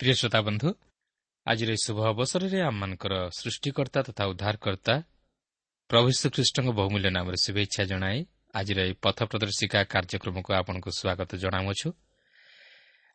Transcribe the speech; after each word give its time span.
ପ୍ରିୟ 0.00 0.14
ଶ୍ରୋତା 0.16 0.40
ବନ୍ଧୁ 0.40 0.68
ଆଜିର 1.46 1.68
ଏହି 1.70 1.80
ଶୁଭ 1.86 1.98
ଅବସରରେ 2.12 2.58
ଆମମାନଙ୍କର 2.70 3.14
ସୃଷ୍ଟିକର୍ତ୍ତା 3.38 4.00
ତଥା 4.08 4.24
ଉଦ୍ଧାରକର୍ତ୍ତା 4.32 4.94
ପ୍ରଭୁ 5.90 6.08
ଶ୍ରୀଖ୍ରୀଷ୍ଟଙ୍କ 6.18 6.68
ବହୁମୂଲ୍ୟ 6.78 7.10
ନାମରେ 7.16 7.38
ଶୁଭେଚ୍ଛା 7.44 7.82
ଜଣାଇ 7.90 8.18
ଆଜିର 8.54 8.78
ଏହି 8.86 8.94
ପଥ 9.04 9.18
ପ୍ରଦର୍ଶିକା 9.30 9.80
କାର୍ଯ୍ୟକ୍ରମକୁ 9.92 10.50
ଆପଣଙ୍କୁ 10.60 10.90
ସ୍ୱାଗତ 10.98 11.30
ଜଣାଉଛୁ 11.42 11.88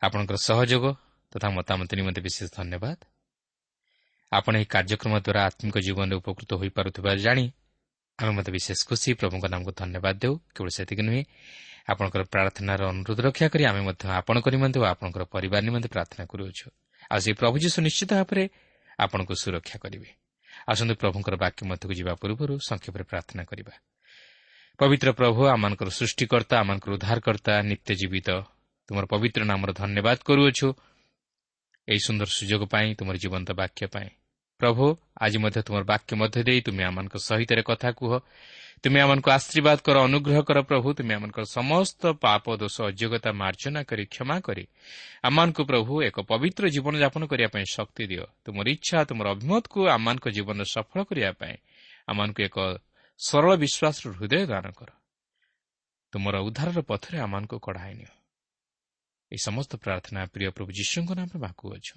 ଆପଣଙ୍କର 0.02 0.36
ସହଯୋଗ 0.48 0.84
ତଥା 1.32 1.48
ମତାମତ 1.58 1.90
ନିମନ୍ତେ 1.98 2.20
ବିଶେଷ 2.26 2.48
ଧନ୍ୟବାଦ। 2.58 2.98
ଆପଣ 4.32 4.52
ଏହି 4.60 4.66
କାର୍ଯ୍ୟକ୍ରମ 4.74 5.14
ଦ୍ୱାରା 5.26 5.40
ଆତ୍ମିକ 5.48 5.76
ଜୀବନରେ 5.86 6.14
ଉପକୃତ 6.20 6.50
ହୋଇପାରୁଥିବା 6.60 7.10
ଜାଣି 7.26 7.44
ଆମେ 8.18 8.32
ମୋତେ 8.36 8.50
ବିଶେଷ 8.56 8.78
ଖୁସି 8.88 9.08
ପ୍ରଭୁଙ୍କ 9.20 9.44
ନାମକୁ 9.52 9.72
ଧନ୍ୟବାଦ 9.80 10.14
ଦେଉ। 10.22 10.34
କେବଳ 10.54 10.68
ସେତିକି 10.76 11.02
ନୁହେଁ 11.08 11.22
ଆପଣଙ୍କର 11.88 12.22
ପ୍ରାର୍ଥନାର 12.32 12.80
ଅନୁରୋଧ 12.92 13.18
ରକ୍ଷା 13.26 13.46
କରି 13.52 13.62
ଆମେ 13.70 13.80
ମଧ୍ୟ 13.88 14.02
ଆପଣଙ୍କ 14.20 14.46
ନିମନ୍ତେ 14.54 14.78
ଓ 14.82 14.84
ଆପଣଙ୍କର 14.92 15.22
ପରିବାର 15.34 15.62
ନିମନ୍ତେ 15.68 15.88
ପ୍ରାର୍ଥନା 15.88 16.24
କରୁଅଛୁ। 16.30 16.66
ଆଉ 17.10 17.18
ସେହି 17.22 17.34
ପ୍ରଭୁ 17.40 17.56
ଯୀଶୁ 17.62 17.78
ନିଶ୍ଚିତ 17.86 18.10
ଭାବରେ 18.18 18.44
ଆପଣଙ୍କୁ 18.98 19.34
ସୁରକ୍ଷା 19.42 19.76
କରିବେ। 19.78 20.08
ଆସନ୍ତୁ 20.66 20.94
ପ୍ରଭୁଙ୍କର 21.02 21.34
ବାକ୍ୟ 21.36 21.60
ମଧ୍ୟକୁ 21.70 21.92
ଯିବା 21.98 22.12
ପୂର୍ବରୁ 22.20 22.54
ସଂକ୍ଷେପରେ 22.68 23.04
ପ୍ରାର୍ଥନା 23.04 23.42
କରିବା। 23.44 23.74
ପବିତ୍ର 24.78 25.08
ପ୍ରଭୁ 25.12 25.40
ଆମମାନଙ୍କର 25.46 25.88
ସୃଷ୍ଟିକର୍ତ୍ତା 25.88 26.54
ଆମମାନଙ୍କର 26.60 26.92
ଉଦ୍ଧାରକର୍ତ୍ତା 26.92 27.52
ନିତ୍ୟ 27.70 27.92
ଜୀବିତ 28.00 28.28
ତୁମର 28.88 29.04
ପବିତ୍ର 29.06 29.40
ନାମର 29.44 29.70
ଧନ୍ୟବାଦ 29.72 30.18
କରୁଅଛୁ। 30.24 30.68
ଏହି 31.88 32.00
ସୁନ୍ଦର 32.06 32.28
ସୁଯୋଗ 32.38 32.62
ପାଇଁ 32.72 32.88
ତୁମର 32.98 33.16
ଜୀବନ୍ତ 33.16 33.48
ବାକ୍ୟ 33.52 33.82
ପାଇଁ। 33.94 34.08
ପ୍ରଭୁ 34.60 34.84
ଆଜି 35.20 35.38
ମଧ୍ୟ 35.38 35.60
ତୁମର 35.66 35.82
ବାକ୍ୟ 35.92 36.12
ମଧ୍ୟ 36.16 36.38
ଦେଇ 36.48 36.60
ତୁମେ 36.66 36.82
ଆମମାନଙ୍କ 36.84 37.16
ସହିତ 37.28 37.50
କଥା 37.62 37.88
କୁହ। 37.90 38.12
ତୁମେ 38.84 38.98
ଆମମାନଙ୍କୁ 39.00 39.30
ଆଶୀର୍ବାଦ 39.38 39.78
କର 39.86 39.96
ଅନୁଗ୍ରହ 40.08 40.38
କର 40.48 40.58
ପ୍ରଭୁ। 40.68 40.88
ତୁମେ 40.98 41.12
ଆମଙ୍କର 41.18 41.44
ସମସ୍ତ 41.58 42.02
ପାପ 42.24 42.44
ଦୋଷ 42.60 42.76
ଅଯୋଗ୍ୟତା 42.90 43.30
ମାର୍ଜନା 43.42 43.80
କରି 43.90 44.04
କ୍ଷମା 44.12 44.36
କରି 44.46 44.64
ଆମମାନଙ୍କୁ 45.28 45.62
ପ୍ରଭୁ 45.70 45.92
ଏକ 46.08 46.16
ପବିତ୍ର 46.30 46.64
ଜୀବନଯାପନ 46.74 47.22
କରିବା 47.30 47.48
ପାଇଁ 47.54 47.66
ଶକ୍ତି 47.76 48.04
ଦିଅ। 48.10 48.24
ତୁମର 48.44 48.66
ଇଚ୍ଛା 48.76 48.98
ତୁମର 49.08 49.26
ଅଭିମତକୁ 49.34 49.78
ଆମମାନଙ୍କ 49.96 50.26
ଜୀବନରେ 50.36 50.66
ସଫଳ 50.74 50.98
କରିବା 51.08 51.30
ପାଇଁ 51.40 51.56
ଆମମାନଙ୍କୁ 52.10 52.40
ଏକ 52.48 52.56
ସରଳ 53.20 53.50
ବିଶ୍ୱାସର 53.62 54.06
ହୃଦୟ 54.18 54.44
ଦାନ 54.52 54.66
କର। 54.78 54.90
ତୁମର 56.12 56.34
ଉଦ୍ଧାରର 56.46 56.78
ପଥରେ 56.90 57.16
ଆମମାନଙ୍କୁ 57.26 57.56
କଢ଼ାଇ 57.66 57.94
ନିଅ। 58.00 58.12
ଏହି 59.32 59.40
ସମସ୍ତ 59.48 59.72
ପ୍ରାର୍ଥନା 59.84 60.20
ପ୍ରିୟ 60.32 60.48
ପ୍ରଭୁ 60.56 60.70
ଯୀଶୁଙ୍କ 60.78 61.10
ନାମରେ 61.18 61.38
ମାଗୁଅଛୁ 61.46 61.96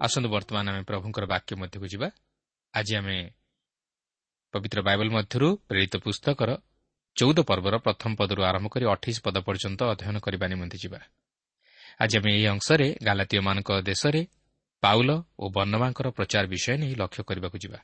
ଆସନ୍ତୁ 0.00 0.28
ବର୍ତ୍ତମାନ 0.34 0.66
ଆମେ 0.72 0.82
ପ୍ରଭୁଙ୍କର 0.82 1.24
ବାକ୍ୟ 1.26 1.52
ମଧ୍ୟକୁ 1.60 1.86
ଯିବା। 1.92 2.08
ଆଜି 2.74 2.92
ଆମେ 2.96 3.18
ପବିତ୍ର 4.54 4.78
ବାଇବଲ 4.88 5.08
ମଧ୍ୟରୁ 5.16 5.48
ପ୍ରେରିତ 5.68 5.94
ପୁସ୍ତକର 6.04 6.50
ଚଉଦ 7.16 7.38
ପର୍ବର 7.40 7.74
ପ୍ରଥମ 7.86 8.10
ପଦରୁ 8.20 8.40
ଆରମ୍ଭ 8.42 8.66
କରି 8.74 8.84
ଅଠେଇଶ 8.94 9.16
ପଦ 9.26 9.36
ପର୍ଯ୍ୟନ୍ତ 9.46 9.80
ଅଧ୍ୟୟନ 9.92 10.16
କରିବା 10.24 10.46
ନିମନ୍ତେ 10.52 10.78
ଯିବା। 10.84 11.00
ଆଜି 12.00 12.14
ଆମେ 12.18 12.30
ଏହି 12.36 12.46
ଅଂଶରେ 12.54 12.86
ଗାଲାତୀୟମାନଙ୍କ 13.06 13.70
ଦେଶରେ 13.90 14.20
ପାଉଲ 14.82 15.10
ଓ 15.38 15.44
ବର୍ଣ୍ଣବାଙ୍କର 15.56 16.06
ପ୍ରଚାର 16.16 16.44
ବିଷୟ 16.52 16.74
ନେଇ 16.82 16.94
ଲକ୍ଷ୍ୟ 17.02 17.22
କରିବାକୁ 17.28 17.56
ଯିବା। 17.64 17.78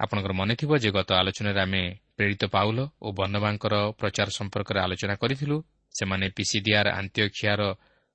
ଆପଣଙ୍କର 0.00 0.32
ମନେଥିବ 0.32 0.70
ଯେ 0.82 0.90
ଗତ 0.96 1.10
ଆଲୋଚନାରେ 1.20 1.60
ଆମେ 1.60 1.82
ପ୍ରେରିତ 2.16 2.42
ପାଉଲ 2.46 2.78
ଓ 3.04 3.06
ବର୍ଣ୍ଣବାଙ୍କର 3.18 3.74
ପ୍ରଚାର 4.00 4.28
ସମ୍ପର୍କରେ 4.38 4.78
ଆଲୋଚନା 4.80 5.14
କରିଥିଲୁ। 5.22 5.56
ସେମାନେ 5.94 6.26
ପିସିଡିଆର 6.36 6.86
ଆନ୍ତ୍ୟଖିଆର 7.00 7.62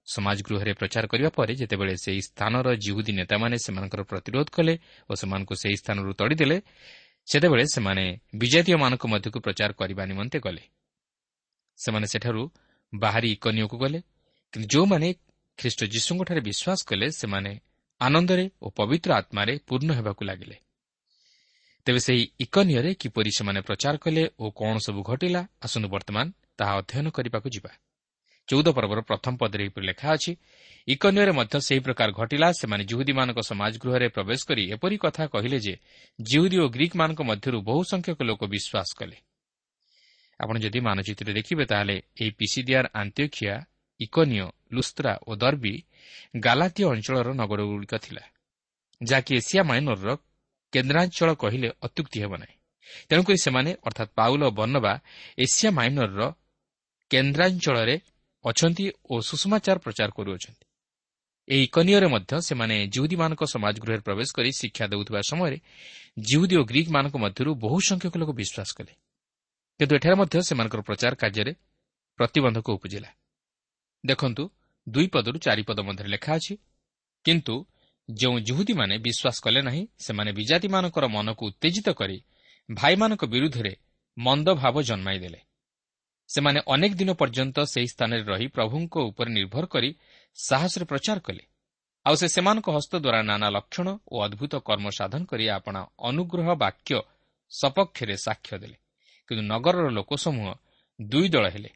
ସମାଜଗୃହରେ 0.06 0.74
ପ୍ରଚାର 0.74 1.08
କରିବା 1.08 1.30
ପରେ 1.30 1.56
ଯେତେବେଳେ 1.56 1.96
ସେହି 1.98 2.22
ସ୍ଥାନର 2.22 2.76
ଜିହୁଦୀ 2.76 3.12
ନେତାମାନେ 3.12 3.58
ସେମାନଙ୍କର 3.58 4.02
ପ୍ରତିରୋଧ 4.04 4.48
କଲେ 4.50 4.80
ଓ 5.10 5.14
ସେମାନଙ୍କୁ 5.16 5.56
ସେହି 5.56 5.76
ସ୍ଥାନରୁ 5.76 6.14
ତଡ଼ିଦେଲେ 6.14 6.62
ସେତେବେଳେ 7.28 7.66
ସେମାନେ 7.66 8.20
ବିଜାତୀୟମାନଙ୍କ 8.36 9.04
ମଧ୍ୟକୁ 9.08 9.40
ପ୍ରଚାର 9.40 9.72
କରିବା 9.72 10.06
ନିମନ୍ତେ 10.06 10.40
ଗଲେ। 10.40 10.64
ସେମାନେ 11.78 12.08
ସେଠାରୁ 12.08 12.50
ବାହାରି 12.96 13.32
ଇକନିଓକୁ 13.32 13.78
ଗଲେ। 13.78 14.00
କିନ୍ତୁ 14.54 14.68
ଯେଉଁମାନେ 14.68 15.14
ଖ୍ରୀଷ୍ଟ 15.58 15.84
ଯୀଶୁଙ୍କଠାରେ 15.84 16.42
ବିଶ୍ୱାସ 16.42 16.80
କଲେ 16.88 17.12
ସେମାନେ 17.12 17.60
ଆନନ୍ଦରେ 18.02 18.50
ଓ 18.62 18.70
ପବିତ୍ର 18.70 19.14
ଆତ୍ମାରେ 19.14 19.60
ପୂର୍ଣ୍ଣ 19.68 19.92
ହେବାକୁ 19.94 20.26
ଲାଗିଲେ। 20.26 20.58
ତେବେ 21.86 22.00
ସେହି 22.00 22.24
ଇକନିୟରେ 22.40 22.94
କିପରି 22.94 23.32
ସେମାନେ 23.38 23.62
ପ୍ରଚାର 23.62 23.98
କଲେ 23.98 24.24
ଓ 24.40 24.46
କ'ଣ 24.52 24.78
ସବୁ 24.78 25.02
ଘଟିଲା 25.04 25.48
ଆସନ୍ତୁ 25.62 25.88
ବର୍ତ୍ତମାନ 25.90 26.32
ତାହା 26.58 26.74
ଅଧ୍ୟୟନ 26.78 27.10
କରିବାକୁ 27.10 27.50
ଯିବା। 27.50 27.72
ଚଉଦ 28.52 28.68
ପର୍ବର 28.78 29.00
ପ୍ରଥମ 29.10 29.34
ପଦରେ 29.42 29.62
ଏହିପରି 29.66 29.86
ଲେଖା 29.90 30.08
ଅଛି 30.16 30.32
ଇକନିୟରେ 30.88 31.32
ମଧ୍ୟ 31.40 31.56
ସେହି 31.68 31.82
ପ୍ରକାର 31.86 32.10
ଘଟିଲା 32.12 32.48
ସେମାନେ 32.60 32.84
ଜୁହୁଦୀମାନଙ୍କ 32.92 33.40
ସମାଜଗୃହରେ 33.52 34.08
ପ୍ରବେଶ 34.16 34.40
କରି 34.50 34.64
ଏପରି 34.76 34.96
କଥା 35.06 35.24
କହିଲେ 35.34 35.58
ଯେ 35.66 35.74
ଜିହୁଦୀ 36.20 36.58
ଓ 36.64 36.66
ଗ୍ରୀକ୍ମାନଙ୍କ 36.76 37.22
ମଧ୍ୟରୁ 37.32 37.58
ବହୁ 37.70 37.82
ସଂଖ୍ୟକ 37.92 38.20
ଲୋକ 38.30 38.42
ବିଶ୍ୱାସ 38.54 38.90
କଲେ। 39.00 39.18
ଆପଣ 40.40 40.56
ଯଦି 40.64 40.80
ମାନଚିତ୍ରରେ 40.88 41.34
ଦେଖିବେ 41.40 41.64
ତାହେଲେ 41.72 41.96
ଏହି 42.22 42.32
ପିସିଡିଆର 42.40 42.86
ଆନ୍ତ୍ୟଖିଆ 43.02 43.54
ଇକନିଓ 44.00 44.48
ଲୁସ୍ତ୍ରା 44.76 45.14
ଓ 45.30 45.32
ଦର୍ବୀ 45.36 45.76
ଗାଲାତୀୟ 46.46 46.84
ଅଞ୍ଚଳର 46.94 47.28
ନଗରଗୁଡ଼ିକ 47.42 47.94
ଥିଲା 48.06 48.24
ଯାହାକି 49.02 49.32
ଏସିଆ 49.40 49.62
ମାଇନରର 49.64 50.10
କେନ୍ଦ୍ରାଞ୍ଚଳ 50.74 51.30
କହିଲେ 51.34 51.68
ଅତ୍ୟୁକ୍ତି 51.86 52.18
ହେବ 52.24 52.34
ନାହିଁ। 52.42 52.56
ତେଣୁକରି 53.10 53.38
ସେମାନେ 53.46 53.72
ଅର୍ଥାତ୍ 53.88 54.12
ପାଉଲ 54.18 54.42
ବର୍ଣ୍ଣବା 54.58 54.94
ଏସିଆ 55.38 55.70
ମାଇନରର 55.80 56.22
କେନ୍ଦ୍ରାଞ୍ଚଳରେ 57.12 57.96
ଅଛନ୍ତି 58.46 58.86
ଓ 59.10 59.16
ସୁଷମାଚାର 59.22 59.78
ପ୍ରଚାର 59.78 60.10
କରୁଅଛନ୍ତି। 60.10 60.66
ଏହି 61.48 61.64
ଇକନିୟରେ 61.64 62.08
ମଧ୍ୟ 62.08 62.34
ସେମାନେ 62.42 62.76
ଜିହୁଦୀମାନଙ୍କ 62.94 63.44
ସମାଜଗୃହରେ 63.54 64.02
ପ୍ରବେଶ 64.08 64.30
କରି 64.38 64.50
ଶିକ୍ଷା 64.60 64.86
ଦେଉଥିବା 64.88 65.22
ସମୟରେ 65.30 65.58
ଜିହୁଦୀ 66.20 66.56
ଓ 66.56 66.64
ଗ୍ରୀକ୍ମାନଙ୍କ 66.64 67.16
ମଧ୍ୟରୁ 67.18 67.52
ବହୁ 67.64 67.78
ସଂଖ୍ୟକ 67.90 68.14
ଲୋକ 68.18 68.32
ବିଶ୍ୱାସ 68.40 68.70
କଲେ। 68.78 68.94
କିନ୍ତୁ 69.80 69.94
ଏଠାରେ 69.96 70.16
ମଧ୍ୟ 70.22 70.36
ସେମାନଙ୍କର 70.50 70.82
ପ୍ରଚାର 70.82 71.14
କାର୍ଯ୍ୟରେ 71.16 71.54
ପ୍ରତିବନ୍ଧକ 72.20 72.68
ଉପୁଜିଲା। 72.78 73.10
ଦେଖନ୍ତୁ 74.06 74.44
ଦୁଇ 74.88 75.08
ପଦରୁ 75.08 75.38
ଚାରିପଦ 75.40 75.80
ମଧ୍ୟରେ 75.88 76.10
ଲେଖା 76.10 76.32
ଅଛି 76.36 76.54
କିନ୍ତୁ 77.26 77.56
ଯେଉଁ 78.10 78.38
ଜୁହୁଦୀମାନେ 78.40 78.96
ବିଶ୍ୱାସ 78.98 79.36
କଲେ 79.46 79.62
ନାହିଁ 79.62 79.84
ସେମାନେ 80.06 80.32
ବିଜାତିମାନଙ୍କର 80.32 81.06
ମନକୁ 81.08 81.44
ଉତ୍ତେଜିତ 81.50 81.88
କରି 81.90 82.18
ଭାଇମାନଙ୍କ 82.70 83.24
ବିରୁଦ୍ଧରେ 83.26 83.74
ମନ୍ଦଭାବ 84.18 84.76
ଜନ୍ମାଇ 84.82 85.20
ଦେଲେ। 85.20 85.40
ସେମାନେ 86.36 86.60
ଅନେକ 86.68 86.92
ଦିନ 86.96 87.12
ପର୍ଯ୍ୟନ୍ତ 87.14 87.58
ସେହି 87.74 87.88
ସ୍ଥାନରେ 87.88 88.24
ରହି 88.24 88.48
ପ୍ରଭୁଙ୍କ 88.48 88.94
ଉପରେ 89.10 89.30
ନିର୍ଭର 89.32 89.66
କରି 89.66 89.90
ସାହସରେ 90.36 90.86
ପ୍ରଚାର 90.86 91.20
କଲେ। 91.20 91.44
ଆଉ 92.06 92.16
ସେ 92.16 92.28
ସେମାନଙ୍କ 92.28 92.68
ହସ୍ତ 92.70 92.94
ଦ୍ୱାରା 92.96 93.20
ନାନା 93.24 93.48
ଲକ୍ଷଣ 93.50 93.88
ଓ 94.12 94.16
ଅଦ୍ଭୁତ 94.22 94.54
କର୍ମ 94.68 94.86
ସାଧନ 94.90 95.22
କରି 95.26 95.46
ଆପଣା 95.50 95.82
ଅନୁଗ୍ରହ 96.00 96.48
ବାକ୍ୟ 96.56 96.92
ସପକ୍ଷରେ 97.52 98.16
ସାକ୍ଷ୍ୟ 98.18 98.56
ଦେଲେ। 98.60 98.78
କିନ୍ତୁ 99.28 99.44
ନଗରର 99.44 99.88
ଲୋକସମୂହ 99.90 100.48
ଦୁଇ 101.02 101.28
ଦଳ 101.30 101.46
ହେଲେ 101.50 101.72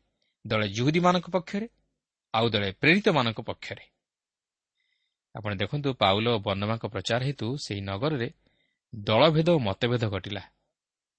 ଦଳେ 0.47 0.67
ଜୁହୁଦୀମାନଙ୍କ 0.67 1.27
ପକ୍ଷରେ 1.29 1.67
ଆଉ 2.33 2.49
ଦଳେ 2.49 2.69
ପ୍ରେରିତମାନଙ୍କ 2.71 3.39
ପକ୍ଷରେ। 3.41 3.85
ଆପଣ 5.35 5.51
ଦେଖନ୍ତୁ 5.55 5.89
ପାଉଲ 5.93 6.27
ଓ 6.27 6.37
ବର୍ଣ୍ଣମାଙ୍କ 6.39 6.85
ପ୍ରଚାର 6.85 7.21
ହେତୁ 7.23 7.47
ସେହି 7.57 7.81
ନଗରରେ 7.81 8.29
ଦଳଭେଦ 8.95 9.49
ଓ 9.49 9.59
ମତଭେଦ 9.59 10.03
ଘଟିଲା। 10.09 10.43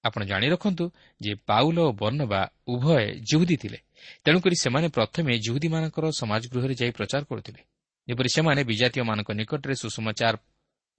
ଆପଣ 0.07 0.21
ଜାଣି 0.31 0.47
ରଖନ୍ତୁ 0.53 0.85
ଯେ 1.21 1.31
ପାଉଲ 1.49 1.77
ଓ 1.79 1.89
ବର୍ଣ୍ଣବା 2.01 2.41
ଉଭୟ 2.67 3.03
ଜୁହୁଦୀ 3.29 3.55
ଥିଲେ। 3.63 3.79
ତେଣୁକରି 4.23 4.55
ସେମାନେ 4.63 4.87
ପ୍ରଥମେ 4.89 5.31
ଜୁହୁଦୀମାନଙ୍କର 5.45 6.05
ସମାଜଗୃହରେ 6.21 6.73
ଯାଇ 6.81 6.91
ପ୍ରଚାର 6.91 7.23
କରୁଥିଲେ। 7.23 7.61
ଯେପରି 8.07 8.29
ସେମାନେ 8.29 8.61
ବିଜାତୀୟମାନଙ୍କ 8.63 9.29
ନିକଟରେ 9.39 9.73
ସୁଷମାଚାର 9.75 10.35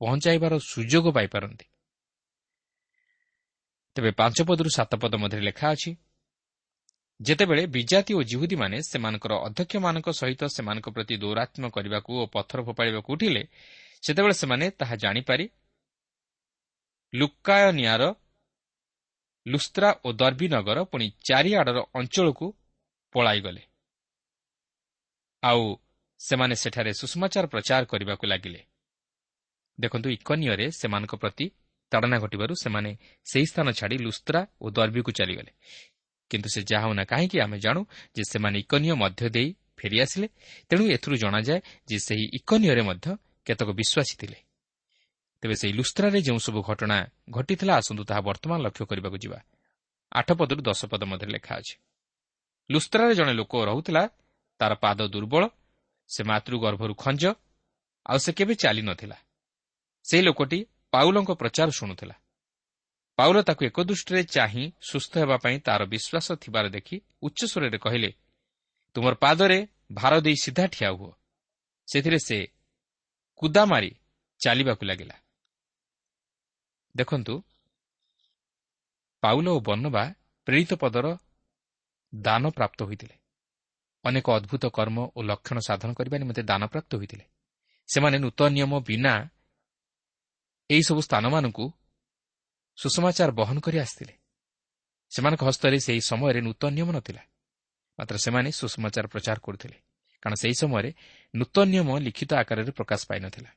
ପହଞ୍ଚାଇବାର 0.00 0.52
ସୁଯୋଗ 0.70 1.06
ପାଇପାରନ୍ତି। 1.12 1.66
ତେବେ 3.96 4.10
ପାଞ୍ଚ 4.10 4.38
ପଦରୁ 4.48 4.70
ସାତ 4.70 4.92
ପଦ 5.02 5.12
ମଧ୍ୟରେ 5.22 5.42
ଲେଖା 5.42 5.66
ଅଛି 5.74 5.90
ଯେତେବେଳେ 7.20 7.62
ବିଜାତି 7.66 8.12
ଓ 8.14 8.20
ଜିହୁଦୀମାନେ 8.30 8.76
ସେମାନଙ୍କର 8.82 9.32
ଅଧ୍ୟକ୍ଷମାନଙ୍କ 9.46 10.08
ସହିତ 10.20 10.42
ସେମାନଙ୍କ 10.56 10.86
ପ୍ରତି 10.94 11.14
ଦୌରାତ୍ମ 11.24 11.64
କରିବାକୁ 11.74 12.10
ଓ 12.22 12.24
ପଥର 12.34 12.58
ଫୋପାଡ଼ିବାକୁ 12.66 13.08
ଉଠିଲେ 13.14 13.42
ସେତେବେଳେ 14.02 14.34
ସେମାନେ 14.42 14.66
ତାହା 14.78 14.94
ଜାଣିପାରି 14.96 15.44
ଲୁକାୟନିଆର 17.12 18.02
ଲୁସ୍ତ୍ରା 19.48 19.90
ଓ 20.04 20.08
ଦର୍ବିନଗର 20.12 20.78
ପୁଣି 20.84 21.06
ଚାରିଆଡ଼ର 21.28 21.78
ଅଞ୍ଚଳକୁ 21.94 22.46
ପଳାଇଗଲେ। 23.14 23.62
ଆଉ 25.42 25.62
ସେମାନେ 26.20 26.54
ସେଠାରେ 26.54 26.92
ସୁଷମାଚାର 26.92 27.44
ପ୍ରଚାର 27.46 27.82
କରିବାକୁ 27.84 28.24
ଲାଗିଲେ। 28.26 28.60
ଦେଖନ୍ତୁ 29.78 30.08
ଇକନିୟରେ 30.10 30.66
ସେମାନଙ୍କ 30.70 31.14
ପ୍ରତି 31.14 31.46
ତାଡ଼ନା 31.92 32.16
ଘଟିବାରୁ 32.18 32.54
ସେମାନେ 32.62 32.90
ସେହି 33.24 33.46
ସ୍ଥାନ 33.46 33.66
ଛାଡ଼ି 33.70 33.96
ଲୁସ୍ତ୍ରା 33.98 34.40
ଓ 34.60 34.66
ଦର୍ବିକୁ 34.70 35.10
ଚାଲିଗଲେ। 35.12 35.52
କିନ୍ତୁ 36.30 36.48
ସେ 36.54 36.60
ଯାହା 36.70 36.84
ହେଉନା 36.86 37.04
କାହିଁକି 37.04 37.36
ଆମେ 37.40 37.58
ଜାଣୁ 37.58 37.80
ଯେ 38.14 38.22
ସେମାନେ 38.30 38.56
ଇକନିୟ 38.58 38.94
ମଧ୍ୟ 38.94 39.22
ଦେଇ 39.30 39.48
ଫେରିଆସିଲେ 39.78 40.28
ତେଣୁ 40.68 40.84
ଏଥିରୁ 40.94 41.16
ଜଣାଯାଏ 41.16 41.60
ଯେ 41.88 41.96
ସେହି 41.98 42.24
ଇକନିୟରେ 42.34 42.82
ମଧ୍ୟ 42.82 43.06
କେତେକ 43.46 43.68
ବିଶ୍ୱାସୀ 43.80 44.14
ଥିଲେ। 44.20 44.38
ତେବେ 45.42 45.54
ସେହି 45.54 45.72
ଲୁସ୍ତ୍ରାରେ 45.72 46.18
ଯେଉଁସବୁ 46.22 46.62
ଘଟଣା 46.62 46.98
ଘଟିଥିଲା 47.30 47.74
ଆସନ୍ତୁ 47.76 48.04
ତାହା 48.04 48.20
ବର୍ତ୍ତମାନ 48.20 48.58
ଲକ୍ଷ୍ୟ 48.60 48.84
କରିବାକୁ 48.84 49.18
ଯିବା। 49.18 49.38
ଆଠ 50.12 50.28
ପଦରୁ 50.32 50.62
ଦଶ 50.62 50.80
ପଦ 50.84 51.02
ମଧ୍ୟରେ 51.04 51.30
ଲେଖା 51.32 51.54
ଅଛି। 51.56 51.74
ଲୁସ୍ତ୍ରାରେ 52.70 53.14
ଜଣେ 53.14 53.32
ଲୋକ 53.32 53.52
ରହୁଥିଲା 53.64 54.02
ତାର 54.58 54.72
ପାଦ 54.74 54.98
ଦୁର୍ବଳ 55.08 55.48
ସେ 56.08 56.24
ମାତୃଗର୍ଭରୁ 56.24 56.94
ଖଞ୍ଜ 56.94 57.24
ଆଉ 58.06 58.18
ସେ 58.18 58.32
କେବେ 58.32 58.54
ଚାଲି 58.54 58.82
ନଥିଲା। 58.82 59.16
ସେହି 60.02 60.22
ଲୋକଟି 60.22 60.58
ପାଉଲଙ୍କ 60.90 61.30
ପ୍ରଚାର 61.30 61.68
ଶୁଣୁଥିଲା। 61.70 62.14
ପାଉଲ 63.16 63.42
ତାକୁ 63.42 63.62
ଏକ 63.64 63.80
ଦୃଷ୍ଟିରେ 63.80 64.22
ଚାହିଁ 64.24 64.64
ସୁସ୍ଥ 64.80 65.12
ହେବା 65.18 65.36
ପାଇଁ 65.36 65.56
ତାର 65.60 65.82
ବିଶ୍ୱାସ 65.84 66.26
ଥିବାର 66.42 66.66
ଦେଖି 66.68 66.96
ଉଚ୍ଚସ୍ୱରରେ 67.22 67.78
କହିଲେ 67.78 68.10
ତୁମର 68.94 69.14
ପାଦରେ 69.14 69.58
ଭାର 69.92 70.20
ଦେଇ 70.20 70.36
ସିଧା 70.42 70.66
ଠିଆ 70.66 70.90
ହୁଅ। 70.90 71.12
ସେଥିରେ 71.86 72.18
ସେ 72.18 72.38
କୁଦା 73.36 73.64
ମାରି 73.64 73.90
ଚାଲିବାକୁ 74.38 74.86
ଲାଗିଲା। 74.86 75.16
ଦେଖନ୍ତୁ 76.98 77.34
ପାଉଲ 79.22 79.46
ଓ 79.48 79.58
ବର୍ଣ୍ଣବା 79.60 80.04
ପ୍ରେରିତ 80.46 80.72
ପଦର 80.74 81.06
ଦାନ 82.12 82.42
ପ୍ରାପ୍ତ 82.50 82.78
ହୋଇଥିଲେ। 82.82 83.16
ଅନେକ 84.04 84.26
ଅଦ୍ଭୁତ 84.30 84.64
କର୍ମ 84.66 84.98
ଓ 85.16 85.18
ଲକ୍ଷଣ 85.22 85.58
ସାଧନ 85.58 85.90
କରିବା 85.92 86.16
ନିମନ୍ତେ 86.18 86.42
ଦାନ 86.42 86.62
ପ୍ରାପ୍ତ 86.66 86.90
ହୋଇଥିଲେ। 86.96 87.24
ସେମାନେ 87.88 88.16
ନୂତନ 88.18 88.48
ନିୟମ 88.48 88.72
ବିନା 88.88 89.12
ଏହିସବୁ 90.70 91.00
ସ୍ଥାନମାନଙ୍କୁ 91.00 91.64
ସୁଷମାଚାର 92.78 93.30
ବହନ 93.30 93.56
କରି 93.60 93.78
ଆସିଥିଲେ। 93.78 94.14
ସେମାନଙ୍କ 95.12 95.42
ହସ୍ତରେ 95.48 95.76
ସେହି 95.80 96.00
ସମୟରେ 96.10 96.40
ନୂତନ 96.40 96.70
ନିୟମ 96.76 96.88
ନଥିଲା। 96.92 97.22
ମାତ୍ର 97.98 98.16
ସେମାନେ 98.24 98.48
ସୁଷମାଚାର 98.52 99.06
ପ୍ରଚାର 99.06 99.38
କରୁଥିଲେ। 99.46 99.76
କାରଣ 100.22 100.34
ସେହି 100.34 100.56
ସମୟରେ 100.62 100.90
ନୂତନ 101.34 101.66
ନିୟମ 101.74 101.88
ଲିଖିତ 102.06 102.30
ଆକାରରେ 102.34 102.70
ପ୍ରକାଶ 102.70 103.00
ପାଇନଥିଲା। 103.10 103.50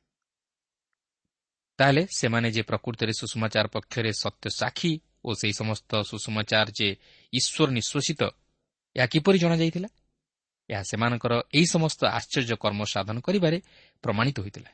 ତାହେଲେ 1.82 2.06
ସେମାନେ 2.10 2.48
ଯେ 2.50 2.62
ପ୍ରକୃତରେ 2.62 3.12
ସୁଷମାଚାର 3.12 3.66
ପକ୍ଷରେ 3.66 4.10
ସତ୍ୟ 4.12 4.50
ସାକ୍ଷୀ 4.50 5.00
ଓ 5.24 5.34
ସେହି 5.34 5.52
ସମସ୍ତ 5.52 6.02
ସୁଷମାଚାର 6.02 6.68
ଯେ 6.78 6.88
ଈଶ୍ୱର 7.32 7.70
ନିଶ୍ୱାସିତ 7.70 8.22
ଏହା 8.96 9.06
କିପରି 9.06 9.38
ଜଣାଯାଇଥିଲା? 9.38 9.88
ଏହା 10.70 10.82
ସେମାନଙ୍କର 10.82 11.32
ଏହି 11.54 11.66
ସମସ୍ତ 11.66 12.00
ଆଶ୍ଚର୍ଯ୍ୟ 12.18 12.56
କର୍ମ 12.56 12.80
ସାଧନ 12.84 13.16
କରିବାରେ 13.20 13.58
ପ୍ରମାଣିତ 14.02 14.40
ହୋଇଥିଲା। 14.40 14.70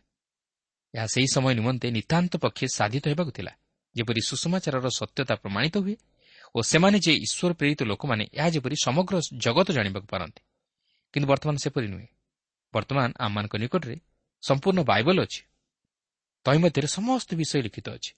ଏହା 0.95 1.07
ସେହି 1.07 1.29
ସମୟ 1.35 1.53
ନିମନ୍ତେ 1.55 1.91
ନିତାନ୍ତ 1.91 2.33
ପକ୍ଷେ 2.37 2.67
ସାଧିତ 2.75 3.05
ହେବାକୁ 3.09 3.31
ଥିଲା 3.31 3.53
ଯେପରି 3.97 4.21
ସୁଷମାଚାରର 4.27 4.89
ସତ୍ୟତା 4.89 5.35
ପ୍ରମାଣିତ 5.35 5.77
ହୁଏ 5.79 5.97
ଓ 6.55 6.59
ସେମାନେ 6.63 6.99
ଯେ 6.99 7.13
ଈଶ୍ୱର 7.17 7.53
ପ୍ରେରିତ 7.53 7.81
ଲୋକମାନେ 7.83 8.25
ଏହା 8.35 8.49
ଯେପରି 8.51 8.77
ସମଗ୍ର 8.85 9.21
ଜଗତ 9.37 9.69
ଜାଣିବାକୁ 9.73 10.07
ପାରନ୍ତି। 10.07 10.41
କିନ୍ତୁ 11.13 11.27
ବର୍ତ୍ତମାନ 11.29 11.57
ସେପରି 11.57 11.89
ନୁହେଁ। 11.89 12.09
ବର୍ତ୍ତମାନ 12.75 13.13
ଆମମାନଙ୍କ 13.19 13.55
ନିକଟରେ 13.57 13.97
ସମ୍ପୂର୍ଣ୍ଣ 14.43 14.81
ବାଇବଲ 14.85 15.17
ଅଛି। 15.23 15.48
ତହିଁ 16.49 16.61
ମଧ୍ୟରେ 16.65 16.89
ସମସ୍ତ 16.89 17.31
ବିଷୟ 17.35 17.61
ଲିଖିତ 17.67 17.87
ଅଛି। 17.97 18.13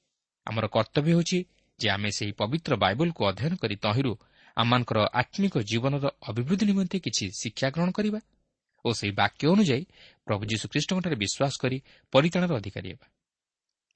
ଆମର 0.46 0.64
କର୍ତ୍ତବ୍ୟ 0.66 1.10
ହେଉଛି 1.14 1.38
ଯେ 1.80 1.88
ଆମେ 1.90 2.10
ସେହି 2.16 2.32
ପବିତ୍ର 2.40 2.72
ବାଇବଲକୁ 2.84 3.20
ଅଧ୍ୟୟନ 3.30 3.52
କରି 3.62 3.76
ତହିଁରୁ 3.84 4.12
ଆମମାନଙ୍କର 4.56 4.98
ଆତ୍ମିକ 5.20 5.54
ଜୀବନର 5.70 6.06
ଅଭିବୃଦ୍ଧି 6.30 6.64
ନିମନ୍ତେ 6.70 6.96
କିଛି 7.06 7.24
ଶିକ୍ଷା 7.40 7.68
ଗ୍ରହଣ 7.74 7.90
କରିବା 7.90 8.20
ଓ 8.84 8.88
ସେହି 8.98 9.12
ବାକ୍ୟ 9.20 9.44
ଅନୁଯାୟୀ 9.54 9.84
ପ୍ରଭୁ 10.26 10.42
ଯୀଶୁଖ୍ରୀଷ୍ଟଙ୍କଠାରେ 10.50 11.16
ବିଶ୍ୱାସ 11.22 11.54
କରି 11.62 11.78
ପରିତାଣର 12.12 12.50
ଅଧିକାରୀ 12.60 12.88
ହେବା। 12.92 13.06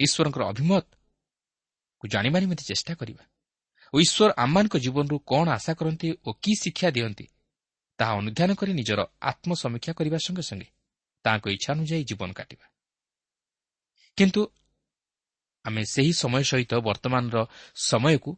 ଈଶ୍ୱରଙ୍କର 0.01 0.43
ଅଭିମତ 0.53 0.85
ଜାଣିବା 2.03 2.39
ନିମନ୍ତେ 2.41 2.65
ଚେଷ୍ଟା 2.71 2.93
କରିବା। 3.01 3.25
ଓ 3.95 3.97
ଈଶ୍ୱର 4.05 4.31
ଆମମାନଙ୍କ 4.45 4.75
ଜୀବନରୁ 4.85 5.17
କ'ଣ 5.31 5.47
ଆଶା 5.59 5.73
କରନ୍ତି 5.79 6.09
ଓ 6.27 6.31
କି 6.43 6.53
ଶିକ୍ଷା 6.63 6.89
ଦିଅନ୍ତି 6.97 7.27
ତାହା 7.99 8.13
ଅନୁଧ୍ୟାନ 8.21 8.51
କରି 8.61 8.73
ନିଜର 8.75 9.01
ଆତ୍ମସମୀକ୍ଷା 9.31 9.93
କରିବା 9.99 10.19
ସଙ୍ଗେ 10.27 10.43
ସଙ୍ଗେ 10.51 10.69
ତାଙ୍କ 11.25 11.45
ଇଚ୍ଛା 11.57 11.71
ଅନୁଯାୟୀ 11.77 12.05
ଜୀବନ 12.11 12.31
କାଟିବା। 12.33 12.67
କିନ୍ତୁ 14.17 14.43
ଆମେ 15.65 15.83
ସେହି 15.85 16.13
ସମୟ 16.13 16.43
ସହିତ 16.43 16.73
ବର୍ତ୍ତମାନର 16.75 17.37
ସମୟକୁ 17.75 18.31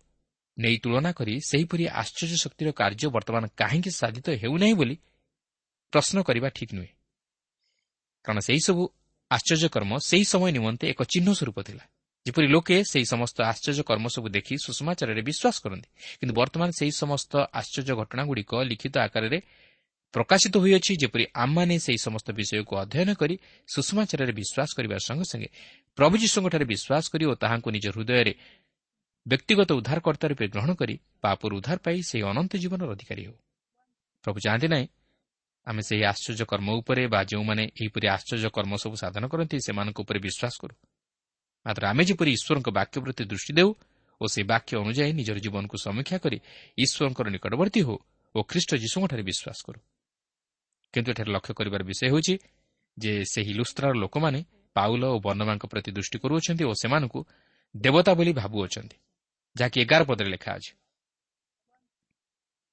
ନେଇ 0.59 0.76
ତୁଳନା 0.78 1.11
କରି 1.12 1.35
ସେହିପରି 1.40 1.85
ଆଶ୍ଚର୍ଯ୍ୟ 2.00 2.37
ଶକ୍ତିର 2.37 2.68
କାର୍ଯ୍ୟ 2.73 3.09
ବର୍ତ୍ତମାନ 3.11 3.45
କାହିଁକି 3.56 3.90
ସାଧିତ 3.90 4.26
ହେଉନାହିଁ 4.42 4.75
ବୋଲି 4.75 4.97
ପ୍ରଶ୍ନ 5.92 6.16
କରିବା 6.23 6.49
ଠିକ୍ 6.49 6.73
ନୁହେଁ। 6.75 6.92
କାରଣ 8.25 8.38
ସେହିସବୁ 8.38 8.83
ଆଶ୍ଚର୍ଯ୍ୟକର୍ମ 9.30 9.92
ସେହି 9.99 10.25
ସମୟ 10.25 10.50
ନିମନ୍ତେ 10.52 10.85
ଏକ 10.92 11.00
ଚିହ୍ନ 11.02 11.28
ସ୍ୱରୂପ 11.33 11.59
ଥିଲା। 11.62 11.85
ଯେପରି 12.26 12.47
ଲୋକେ 12.47 12.76
ସେହି 12.90 13.06
ସମସ୍ତ 13.06 13.38
ଆଶ୍ଚର୍ଯ୍ୟ 13.42 13.83
କର୍ମ 13.83 14.06
ସବୁ 14.09 14.28
ଦେଖି 14.28 14.54
ସୁଷମାଚାରରେ 14.64 15.23
ବିଶ୍ୱାସ 15.23 15.56
କରନ୍ତି। 15.64 15.88
କିନ୍ତୁ 16.21 16.35
ବର୍ତ୍ତମାନ 16.35 16.68
ସେହି 16.78 16.92
ସମସ୍ତ 17.02 17.33
ଆଶ୍ଚର୍ଯ୍ୟ 17.61 17.95
ଘଟଣାଗୁଡ଼ିକ 18.00 18.52
ଲିଖିତ 18.71 18.95
ଆକାରରେ 18.99 19.38
ପ୍ରକାଶିତ 20.15 20.55
ହୋଇଅଛି 20.63 20.93
ଯେପରି 21.03 21.25
ଆମମାନେ 21.35 21.75
ସେହି 21.85 21.99
ସମସ୍ତ 22.07 22.29
ବିଷୟକୁ 22.39 22.73
ଅଧ୍ୟୟନ 22.83 23.11
କରି 23.21 23.35
ସୁଷମାଚାରରେ 23.69 24.33
ବିଶ୍ୱାସ 24.41 24.71
କରିବା 24.77 24.97
ସଙ୍ଗେ 25.07 25.27
ସଙ୍ଗେ 25.33 25.49
ପ୍ରଭୁ 25.99 26.15
ଯୀଶୁଙ୍କଠାରେ 26.23 26.65
ବିଶ୍ୱାସ 26.73 27.05
କରି 27.13 27.25
ଓ 27.31 27.33
ତାହାଙ୍କୁ 27.43 27.69
ନିଜ 27.77 27.87
ହୃଦୟରେ 27.95 28.33
ବ୍ୟକ୍ତିଗତ 29.27 29.71
ଉଦ୍ଧାରକର୍ତ୍ତା 29.79 30.27
ରୂପେ 30.31 30.47
ଗ୍ରହଣ 30.55 30.71
କରି 30.81 30.95
ପାପରୁ 31.23 31.53
ଉଦ୍ଧାର 31.59 31.79
ପାଇ 31.85 31.97
ସେହି 32.09 32.23
ଅନନ୍ତ 32.31 32.53
ଜୀବନର 32.63 32.89
ଅଧିକାରୀ 32.97 33.23
ହେଉ। 33.27 33.37
ପ୍ରଭୁ 34.25 34.39
ଚାହାନ୍ତି 34.45 34.69
ନାହିଁ 34.75 34.87
ଆମେ 35.67 35.83
ସେହି 35.89 36.03
ଆଶ୍ଚର୍ଯ୍ୟ 36.13 36.45
କର୍ମ 36.53 36.69
ଉପରେ 36.81 37.03
ବା 37.13 37.21
ଯେଉଁମାନେ 37.31 37.65
ଏହିପରି 37.81 38.07
ଆଶ୍ଚର୍ଯ୍ୟ 38.17 38.51
କର୍ମ 38.57 38.73
ସବୁ 38.83 38.97
ସାଧନ 39.03 39.25
କରନ୍ତି 39.33 39.57
ସେମାନଙ୍କ 39.67 39.99
ଉପରେ 40.05 40.19
ବିଶ୍ୱାସ 40.27 40.55
କରୁ। 40.63 40.75
ମାତ୍ର 41.67 41.83
ଆମେ 41.91 42.03
ଯେପରି 42.09 42.31
ଈଶ୍ୱରଙ୍କ 42.37 42.69
ବାକ୍ୟ 42.79 42.97
ପ୍ରତି 43.05 43.23
ଦୃଷ୍ଟି 43.31 43.53
ଦେଉ 43.59 43.71
ଓ 44.21 44.25
ସେହି 44.33 44.45
ବାକ୍ୟ 44.53 44.73
ଅନୁଯାୟୀ 44.83 45.13
ନିଜର 45.19 45.39
ଜୀବନକୁ 45.45 45.77
ସମୀକ୍ଷା 45.87 46.17
କରି 46.25 46.39
ଈଶ୍ୱରଙ୍କର 46.85 47.27
ନିକଟବର୍ତ୍ତୀ 47.35 47.81
ହେଉ 47.87 47.99
ଓ 48.35 48.39
ଖ୍ରୀଷ୍ଟ 48.51 48.71
ଯୀଶୁଙ୍କଠାରେ 48.83 49.23
ବିଶ୍ୱାସ 49.31 49.59
କରୁ। 49.67 49.81
କିନ୍ତୁ 50.97 51.11
ଏଠାରେ 51.12 51.31
ଲକ୍ଷ୍ୟ 51.33 51.53
କରିବାର 51.59 51.83
ବିଷୟ 51.85 52.05
ହେଉଛି 52.09 52.35
ଯେ 52.97 53.12
ସେହି 53.33 53.53
ଲୁସ୍ତ୍ରାର 53.53 53.95
ଲୋକମାନେ 54.03 54.41
ପାଉଲ 54.76 55.03
ଓ 55.15 55.17
ବର୍ଣ୍ଣମାଙ୍କ 55.21 55.65
ପ୍ରତି 55.73 55.91
ଦୃଷ୍ଟି 55.97 56.17
କରୁଅଛନ୍ତି 56.23 56.65
ଓ 56.65 56.73
ସେମାନଙ୍କୁ 56.83 57.21
ଦେବତା 57.75 58.12
ବୋଲି 58.19 58.33
ଭାବୁଅଛନ୍ତି 58.33 58.97
ଯାହାକି 59.57 59.79
ଏଗାର 59.85 60.03
ପଦରେ 60.05 60.29
ଲେଖା 60.35 60.50
ଅଛି। 60.59 60.73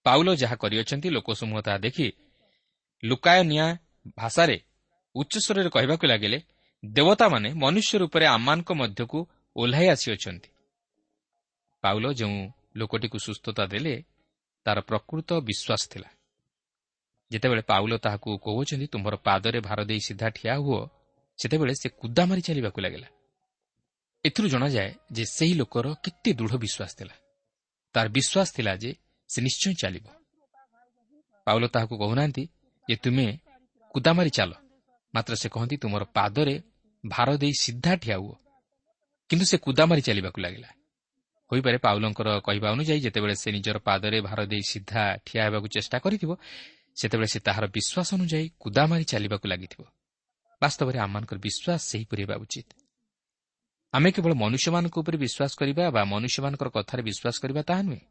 ପାଉଲ 0.06 0.28
ଯାହା 0.36 0.56
କରିଅଛନ୍ତି 0.56 1.08
ଲୋକସମୂହ 1.10 1.60
ତାହା 1.62 1.78
ଦେଖି 1.78 2.08
ଲୁକାୟ 3.04 3.40
ନିଆଁ 3.44 3.70
ଭାଷାରେ 4.18 4.58
ଉଚ୍ଚସ୍ୱରରେ 5.16 5.70
କହିବାକୁ 5.76 6.06
ଲାଗିଲେ 6.08 6.40
ଦେବତାମାନେ 6.84 7.50
ମନୁଷ୍ୟ 7.54 7.94
ରୂପରେ 8.02 8.26
ଆମମାନଙ୍କ 8.36 8.70
ମଧ୍ୟକୁ 8.82 9.20
ଓହ୍ଲାଇ 9.56 9.88
ଆସିଅଛନ୍ତି। 9.96 10.50
ପାଉଲ 11.84 12.06
ଯେଉଁ 12.14 12.38
ଲୋକଟିକୁ 12.80 13.18
ସୁସ୍ଥତା 13.20 13.64
ଦେଲେ 13.66 13.96
ତାର 14.66 14.78
ପ୍ରକୃତ 14.82 15.30
ବିଶ୍ୱାସ 15.48 15.84
ଥିଲା। 15.92 16.10
ଯେତେବେଳେ 17.34 17.64
ପାଉଲ 17.72 17.94
ତାହାକୁ 17.98 18.30
କହୁଛନ୍ତି 18.38 18.88
ତୁମ୍ଭର 18.88 19.16
ପାଦରେ 19.28 19.60
ଭାର 19.60 19.80
ଦେଇ 19.84 20.02
ସିଧା 20.08 20.28
ଠିଆ 20.30 20.54
ହୁଅ 20.56 20.82
ସେତେବେଳେ 21.40 21.74
ସେ 21.82 21.88
କୁଦା 22.02 22.24
ମାରି 22.26 22.42
ଚାଲିବାକୁ 22.42 22.80
ଲାଗିଲା। 22.82 23.08
ଏଥିରୁ 24.26 24.48
ଜଣାଯାଏ 24.50 24.90
ଯେ 25.12 25.24
ସେହି 25.26 25.54
ଲୋକର 25.54 25.86
କେତେ 26.04 26.30
ଦୃଢ଼ 26.34 26.54
ବିଶ୍ୱାସ 26.64 26.92
ଥିଲା। 27.00 27.16
ତାର 27.96 28.06
ବିଶ୍ୱାସ 28.10 28.48
ଥିଲା 28.56 28.74
ଯେ 28.76 28.92
ସେ 29.30 29.40
ନିଶ୍ଚୟ 29.42 29.74
ଚାଲିବ। 29.74 30.06
ପାଉଲ 31.48 31.64
ତାହାକୁ 31.68 31.94
କହୁନାହାନ୍ତି 31.98 32.44
ଯେ 32.90 32.96
ତୁମେ 32.96 33.28
କୁଦାମାରି 33.94 34.30
ଚାଲ। 34.30 34.52
ମାତ୍ର 35.14 35.34
ସେ 35.36 35.48
କହନ୍ତି 35.50 35.76
ତୁମର 35.78 36.04
ପାଦରେ 36.14 36.56
ଭାର 37.04 37.28
ଦେଇ 37.38 37.54
ସିଧା 37.60 37.94
ଠିଆ 37.96 38.18
ହୁଅ। 38.18 38.36
କିନ୍ତୁ 39.30 39.46
ସେ 39.46 39.58
କୁଦାମାରି 39.58 40.02
ଚାଲିବାକୁ 40.02 40.40
ଲାଗିଲା। 40.42 40.70
ହୋଇପାରେ 41.52 41.78
ପାଉଲଙ୍କର 41.78 42.30
କହିବା 42.40 42.68
ଅନୁଯାୟୀ 42.72 43.00
ଯେତେବେଳେ 43.00 43.36
ସେ 43.36 43.50
ନିଜର 43.52 43.78
ପାଦରେ 43.80 44.18
ଭାର 44.22 44.40
ଦେଇ 44.46 44.64
ସିଧା 44.70 45.04
ଠିଆ 45.26 45.42
ହେବାକୁ 45.46 45.68
ଚେଷ୍ଟା 45.68 45.98
କରିଥିବ 46.00 46.32
ସେତେବେଳେ 46.98 47.30
ସେ 47.34 47.40
ତାହାର 47.48 47.66
ବିଶ୍ୱାସ 47.76 48.10
ଅନୁଯାୟୀ 48.18 48.48
କୁଦାମାରି 48.60 49.06
ଚାଲିବାକୁ 49.12 49.46
ଲାଗିଥିବ। 49.52 49.82
ବାସ୍ତବରେ 50.62 50.98
ଆମମାନଙ୍କର 51.06 51.38
ବିଶ୍ୱାସ 51.48 51.80
ସେହିପରି 51.92 52.22
ହେବା 52.24 52.36
ଉଚିତ। 52.44 52.70
ଆମେ 53.94 54.10
କେବଳ 54.16 54.34
ମନୁଷ୍ୟମାନଙ୍କ 54.44 54.96
ଉପରେ 55.04 55.18
ବିଶ୍ୱାସ 55.26 55.52
କରିବା 55.60 55.84
ବା 55.96 56.02
ମନୁଷ୍ୟମାନଙ୍କର 56.14 56.70
କଥାରେ 56.78 57.02
ବିଶ୍ୱାସ 57.10 57.36
କରିବା 57.44 57.62
ତାହା 57.70 57.82
ନୁହେଁ 57.88 58.04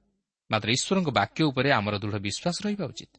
ମାତ୍ର 0.51 0.69
ଈଶ୍ୱରଙ୍କ 0.77 1.09
ବାକ୍ୟ 1.19 1.41
ଉପରେ 1.51 1.69
ଆମର 1.79 1.95
ଦୃଢ଼ 2.03 2.19
ବିଶ୍ୱାସ 2.27 2.57
ରହିବା 2.65 2.85
ଉଚିତ। 2.93 3.12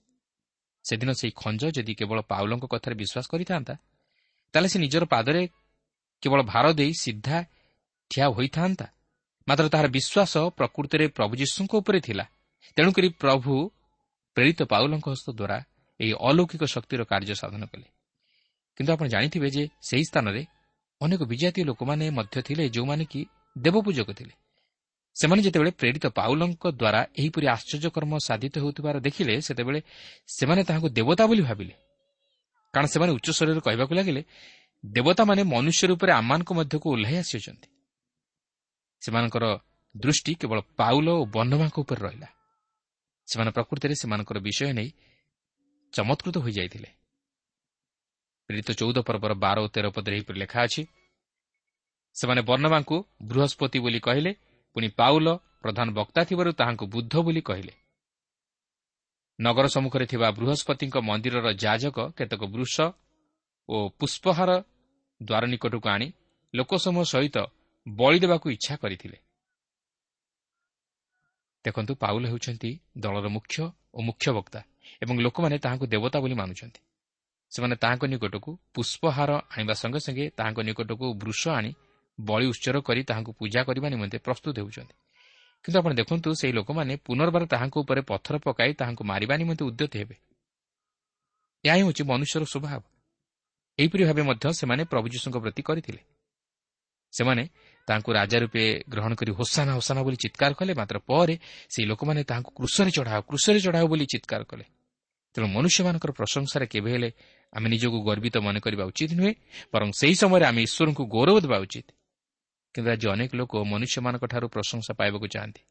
ସେଦିନ 0.86 1.10
ସେହି 1.20 1.34
ଖଞ୍ଜ 1.42 1.62
ଯଦି 1.76 1.94
କେବଳ 2.00 2.20
ପାଉଲଙ୍କ 2.32 2.66
କଥାରେ 2.74 2.96
ବିଶ୍ୱାସ 3.02 3.26
କରିଥାନ୍ତା 3.34 3.74
ତାହେଲେ 4.54 4.70
ସେ 4.74 4.78
ନିଜର 4.80 5.04
ପାଦରେ 5.06 5.42
କେବଳ 6.24 6.40
ଭାର 6.52 6.66
ଦେଇ 6.80 6.94
ସିଧା 7.04 7.38
ଠିଆ 8.12 8.26
ହୋଇଥାନ୍ତା। 8.38 8.88
ମାତ୍ର 9.48 9.66
ତାହାର 9.74 9.88
ବିଶ୍ୱାସ 9.98 10.34
ପ୍ରକୃତିରେ 10.58 11.06
ପ୍ରଭୁ 11.18 11.34
ଯୀଶୁଙ୍କ 11.42 11.74
ଉପରେ 11.82 12.00
ଥିଲା। 12.08 12.26
ତେଣୁକରି 12.78 13.10
ପ୍ରଭୁ 13.22 13.54
ପ୍ରେରିତ 14.36 14.64
ପାଉଲଙ୍କ 14.64 15.10
ହସ୍ତ 15.10 15.28
ଦ୍ୱାରା 15.30 15.58
ଏହି 16.00 16.14
ଅଲୌକିକ 16.20 16.64
ଶକ୍ତିର 16.64 17.04
କାର୍ଯ୍ୟ 17.04 17.36
ସାଧନ 17.36 17.66
କଲେ। 17.66 17.88
କିନ୍ତୁ 18.78 18.94
ଆପଣ 18.94 19.08
ଜାଣିଥିବେ 19.08 19.50
ଯେ 19.50 19.70
ସେହି 19.82 20.04
ସ୍ଥାନରେ 20.04 20.46
ଅନେକ 21.02 21.22
ବିଜାତୀୟ 21.24 21.64
ଲୋକମାନେ 21.66 22.10
ମଧ୍ୟ 22.10 22.42
ଥିଲେ 22.42 22.70
ଯେଉଁମାନେ 22.70 23.06
କି 23.06 23.26
ଦେବପୂଜକ 23.58 24.10
ଥିଲେ। 24.14 24.34
ସେମାନେ 25.16 25.42
ଯେତେବେଳେ 25.42 25.72
ପ୍ରେରିତ 25.72 26.06
ପାଉଲଙ୍କ 26.08 26.64
ଦ୍ୱାରା 26.72 27.02
ଏହିପରି 27.18 27.48
ଆଶ୍ଚର୍ଯ୍ୟକର୍ମ 27.48 28.18
ସାଧିତ 28.18 28.54
ହେଉଥିବାର 28.58 28.96
ଦେଖିଲେ 29.00 29.42
ସେତେବେଳେ 29.42 29.80
ସେମାନେ 30.28 30.64
ତାହାଙ୍କୁ 30.64 30.90
ଦେବତା 30.90 31.24
ବୋଲି 31.28 31.42
ଭାବିଲେ। 31.42 31.74
କାରଣ 32.74 32.86
ସେମାନେ 32.86 33.12
ଉଚ୍ଚ 33.14 33.28
ସ୍ୱରରେ 33.32 33.60
କହିବାକୁ 33.60 33.94
ଲାଗିଲେ 33.96 34.22
ଦେବତାମାନେ 34.86 35.44
ମନୁଷ୍ୟ 35.44 35.84
ରୂପରେ 35.88 36.12
ଆମମାନଙ୍କ 36.12 36.50
ମଧ୍ୟକୁ 36.54 36.88
ଓହ୍ଲାଇ 36.92 37.16
ଆସିଅଛନ୍ତି। 37.18 37.68
ସେମାନଙ୍କର 39.02 39.46
ଦୃଷ୍ଟି 39.98 40.34
କେବଳ 40.36 40.60
ପାଉଲ 40.78 41.08
ଓ 41.10 41.26
ବନ୍ଧମାଙ୍କ 41.26 41.78
ଉପରେ 41.80 42.02
ରହିଲା। 42.02 42.28
ସେମାନେ 43.28 43.52
ପ୍ରକୃତିରେ 43.52 43.96
ସେମାନଙ୍କର 44.02 44.38
ବିଷୟ 44.40 44.72
ନେଇ 44.74 44.90
ଚମତ୍କୃତ 45.94 46.36
ହୋଇଯାଇଥିଲେ। 46.46 46.90
ପ୍ରେରିତ 48.50 48.70
ଚଉଦ 48.80 48.98
ପର୍ବର 49.08 49.34
ବାର 49.44 49.58
ଓ 49.66 49.68
ତେର 49.74 49.86
ପଦରେ 49.96 50.14
ଏହିପରି 50.18 50.38
ଲେଖା 50.44 50.60
ଅଛି 50.68 50.84
ସେମାନେ 52.16 52.42
ବର୍ଣ୍ଣମାଙ୍କୁ 52.50 52.98
ବୃହସ୍ପତି 53.30 53.78
ବୋଲି 53.80 54.00
କହିଲେ 54.00 54.32
ପୁଣି 54.76 54.88
ପାଉଲ 55.00 55.28
ପ୍ରଧାନ 55.62 55.88
ବକ୍ତା 56.00 56.22
ଥିବାରୁ 56.30 56.50
ତାହାଙ୍କୁ 56.60 56.86
ବୁଦ୍ଧ 56.94 57.14
ବୋଲି 57.26 57.42
କହିଲେ। 57.42 57.74
ନଗର 59.40 59.66
ସମ୍ମୁଖରେ 59.76 60.06
ଥିବା 60.06 60.28
ବୃହସ୍ପତିଙ୍କ 60.38 60.96
ମନ୍ଦିରର 61.10 61.48
ଯାଜକ 61.64 61.98
କେତେକ 62.18 62.42
ବୃଷ 62.54 62.76
ଓ 63.70 63.76
ପୁଷ୍ପହାର 64.00 64.52
ଦ୍ୱାର 65.22 65.44
ନିକଟକୁ 65.46 65.88
ଆଣି 65.90 66.08
ଲୋକସମୂହ 66.54 67.04
ସହିତ 67.04 67.38
ବଳି 67.88 68.18
ଦେବାକୁ 68.20 68.48
ଇଚ୍ଛା 68.56 68.76
କରିଥିଲେ। 68.76 69.18
ଦେଖନ୍ତୁ 71.66 71.94
ପାଉଲ 71.96 72.24
ହେଉଛନ୍ତି 72.28 72.72
ଦଳର 72.98 73.28
ମୁଖ୍ୟ 73.28 73.64
ଓ 73.94 74.00
ମୁଖ୍ୟ 74.02 74.32
ବକ୍ତା 74.32 74.60
ଏବଂ 75.02 75.16
ଲୋକମାନେ 75.20 75.58
ତାହାଙ୍କୁ 75.58 75.86
ଦେବତା 75.88 76.18
ବୋଲି 76.20 76.34
ମାନୁଛନ୍ତି। 76.34 76.82
ସେମାନେ 77.52 77.76
ତାହାଙ୍କ 77.76 78.04
ନିକଟକୁ 78.06 78.52
ପୁଷ୍ପହାର 78.74 79.32
ଆଣିବା 79.54 79.74
ସଙ୍ଗେ 79.74 80.00
ସଙ୍ଗେ 80.00 80.26
ତାହାଙ୍କ 80.38 80.60
ନିକଟକୁ 80.60 81.06
ବୃଷ 81.14 81.42
ଆଣି 81.48 81.72
ବଳି 82.22 82.46
ଉତ୍ସର 82.48 82.76
କରି 82.80 83.02
ତାହାଙ୍କୁ 83.04 83.32
ପୂଜା 83.34 83.64
କରିବା 83.64 83.88
ନିମନ୍ତେ 83.90 84.18
ପ୍ରସ୍ତୁତ 84.18 84.56
ହେଉଛନ୍ତି। 84.60 84.96
କିନ୍ତୁ 85.66 85.80
ଆପଣ 85.80 85.92
ଦେଖନ୍ତୁ 85.94 86.30
ସେହି 86.34 86.54
ଲୋକମାନେ 86.54 86.94
ପୁନର୍ବାର 86.96 87.44
ତାହାଙ୍କ 87.46 87.76
ଉପରେ 87.78 88.02
ପଥର 88.02 88.36
ପକାଇ 88.38 88.74
ତାହାଙ୍କୁ 88.74 89.04
ମାରିବା 89.04 89.34
ନିମନ୍ତେ 89.38 89.64
ଉଦ୍ୟତ 89.66 89.94
ହେବେ। 89.96 90.16
ଏହା 91.64 91.76
ହିଁ 91.76 91.84
ହେଉଛି 91.84 92.04
ମନୁଷ୍ୟର 92.04 92.44
ସ୍ୱଭାବ। 92.44 92.82
ଏହିପରି 93.80 94.04
ଭାବେ 94.04 94.22
ମଧ୍ୟ 94.22 94.46
ସେମାନେ 94.54 94.84
ପ୍ରଭୁ 94.84 95.08
ଯୀଶୁଙ୍କ 95.08 95.38
ପ୍ରତି 95.38 95.62
କରିଥିଲେ। 95.62 96.02
ସେମାନେ 97.12 97.44
ତାଙ୍କୁ 97.88 98.10
ରାଜା 98.16 98.38
ରୂପେ 98.44 98.64
ଗ୍ରହଣ 98.92 99.12
କରି 99.20 99.32
ହୋସାନା 99.40 99.72
ହୋସାନା 99.78 100.02
ବୋଲି 100.06 100.18
ଚିତ୍କାର 100.24 100.52
କଲେ 100.60 100.74
ମାତ୍ର 100.80 100.98
ପରେ 101.10 101.36
ସେହି 101.74 101.86
ଲୋକମାନେ 101.92 102.22
ତାହାଙ୍କୁ 102.30 102.52
କୃଷରେ 102.60 102.92
ଚଢ଼ାଅ 102.98 103.20
କୃଷରେ 103.30 103.60
ଚଢ଼ାଅ 103.66 103.86
ବୋଲି 103.92 104.06
ଚିତ୍କାର 104.14 104.42
କଲେ। 104.52 104.66
ତେଣୁ 105.36 105.48
ମନୁଷ୍ୟମାନଙ୍କର 105.56 106.12
ପ୍ରଶଂସାରେ 106.20 106.66
କେବେ 106.74 106.90
ହେଲେ 106.96 107.10
ଆମେ 107.54 107.68
ନିଜକୁ 107.74 107.98
ଗର୍ବିତ 108.10 108.36
ମନେ 108.48 108.60
କରିବା 108.66 108.84
ଉଚିତ 108.92 109.12
ନୁହେଁ 109.20 109.34
ବରଂ 109.74 109.90
ସେହି 110.00 110.16
ସମୟରେ 110.22 110.46
ଆମେ 110.50 110.62
ଈଶ୍ୱରଙ୍କୁ 110.68 111.04
ଗୌରବ 111.16 111.38
ଦେବା 111.46 111.58
ଉଚିତ। 111.66 111.88
କିନ୍ତୁ 112.76 112.90
ଆଜି 112.94 113.06
ଅନେକ 113.14 113.32
ଲୋକ 113.40 113.54
ମନୁଷ୍ୟମାନଙ୍କଠାରୁ 113.72 114.46
ପ୍ରଶଂସା 114.56 114.92
ପାଇବାକୁ 115.00 115.28
ଚାହାନ୍ତି। 115.34 115.62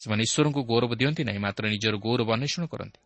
ସେମାନେ 0.00 0.22
ଈଶ୍ୱରଙ୍କୁ 0.22 0.60
ଗୌରବ 0.70 0.90
ଦିଅନ୍ତି 1.00 1.22
ନାହିଁ 1.28 1.40
ମାତ୍ର 1.46 1.62
ନିଜର 1.74 1.94
ଗୌରବ 2.06 2.28
ଅନ୍ୱେଷଣ 2.36 2.62
କରନ୍ତି। 2.72 3.00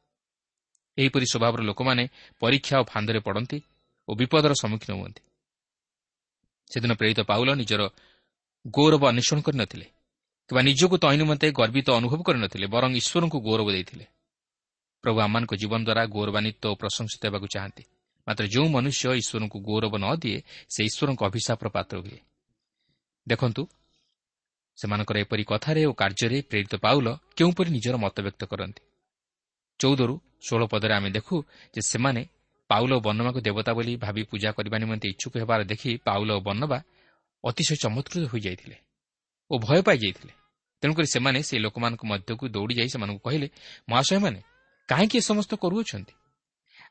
ଏହିପରି 0.98 1.26
ସ୍ୱଭାବର 1.32 1.60
ଲୋକମାନେ 1.70 2.04
ପରୀକ୍ଷା 2.42 2.76
ଓ 2.80 2.84
ଫାନ୍ଦରେ 2.92 3.20
ପଡ଼ନ୍ତି 3.26 3.58
ଓ 4.08 4.10
ବିପଦର 4.20 4.52
ସମ୍ମୁଖୀନ 4.62 4.92
ହୁଅନ୍ତି। 4.98 5.22
ସେଦିନ 6.70 6.92
ପ୍ରେରିତ 7.00 7.20
ପାଉଲ 7.30 7.48
ନିଜର 7.60 7.82
ଗୌରବ 8.64 9.02
ଅନ୍ୱେଷଣ 9.08 9.38
କରିନଥିଲେ 9.42 9.86
କିମ୍ବା 10.50 10.62
ନିଜକୁ 10.62 10.96
ତୈ 11.02 11.16
ନିମନ୍ତେ 11.20 11.46
ଗର୍ବିତ 11.50 11.88
ଅନୁଭବ 11.98 12.20
କରିନଥିଲେ 12.22 12.66
ବରଂ 12.74 12.90
ଈଶ୍ୱରଙ୍କୁ 13.00 13.38
ଗୌରବ 13.46 13.68
ଦେଇଥିଲେ। 13.72 14.06
ପ୍ରଭୁ 15.04 15.18
ଆମମାନଙ୍କ 15.26 15.52
ଜୀବନ 15.62 15.80
ଦ୍ୱାରା 15.88 16.02
ଗୌରବାନ୍ୱିତ 16.14 16.62
ଓ 16.72 16.74
ପ୍ରଶଂସିତ 16.74 17.22
ହେବାକୁ 17.26 17.46
ଚାହାନ୍ତି। 17.54 17.84
ମାତ୍ର 18.26 18.44
ଯେଉଁ 18.54 18.66
ମନୁଷ୍ୟ 18.76 19.04
ଈଶ୍ୱରଙ୍କୁ 19.20 19.58
ଗୌରବ 19.68 19.94
ନ 19.98 20.06
ଦିଏ 20.22 20.38
ସେ 20.72 20.80
ଈଶ୍ୱରଙ୍କ 20.88 21.20
ଅଭିଶାପର 21.28 21.68
ପାତ୍ର 21.76 21.96
ହୁଏ। 22.04 22.18
ଦେଖନ୍ତୁ 23.26 23.62
ସେମାନଙ୍କର 24.78 25.16
ଏପରି 25.24 25.44
କଥାରେ 25.44 25.82
ଓ 25.90 25.92
କାର୍ଯ୍ୟରେ 25.92 26.38
ପ୍ରେରିତ 26.50 26.74
ପାଉଲ 26.84 27.06
କେଉଁପରି 27.36 27.70
ନିଜର 27.76 27.94
ମତବ୍ୟକ୍ତ 28.04 28.42
କରନ୍ତି। 28.52 28.82
ଚଉଦରୁ 29.80 30.14
ଷୋହଳ 30.46 30.62
ପଦରେ 30.72 30.92
ଆମେ 30.98 31.10
ଦେଖୁ 31.10 31.34
ଯେ 31.74 31.80
ସେମାନେ 31.90 32.22
ପାଉଲ 32.70 32.90
ଓ 32.96 33.00
ବର୍ଣ୍ଣମାକୁ 33.06 33.38
ଦେବତା 33.46 33.72
ବୋଲି 33.74 33.92
ଭାବି 33.96 34.22
ପୂଜା 34.30 34.50
କରିବା 34.56 34.76
ନିମନ୍ତେ 34.82 35.06
ଇଚ୍ଛୁକ 35.12 35.32
ହେବାର 35.42 35.60
ଦେଖି 35.70 35.90
ପାଉଲ 36.06 36.28
ଓ 36.38 36.40
ବର୍ଣ୍ଣବା 36.40 36.78
ଅତିଶୟ 37.44 37.76
ଚମତ୍କୃତ 37.82 38.24
ହୋଇଯାଇଥିଲେ 38.32 38.76
ଓ 39.50 39.54
ଭୟ 39.58 39.80
ପାଇଯାଇଥିଲେ। 39.88 40.32
ତେଣୁକରି 40.82 41.06
ସେମାନେ 41.14 41.38
ସେହି 41.48 41.60
ଲୋକମାନଙ୍କ 41.66 42.02
ମଧ୍ୟକୁ 42.12 42.44
ଦୌଡ଼ି 42.54 42.74
ଯାଇ 42.78 42.88
ସେମାନଙ୍କୁ 42.94 43.20
କହିଲେ 43.26 43.48
ମହାଶୟମାନେ 43.90 44.40
କାହିଁକି 44.88 45.16
ଏ 45.18 45.22
ସମସ୍ତ 45.30 45.52
କରୁଅଛନ୍ତି? 45.62 46.14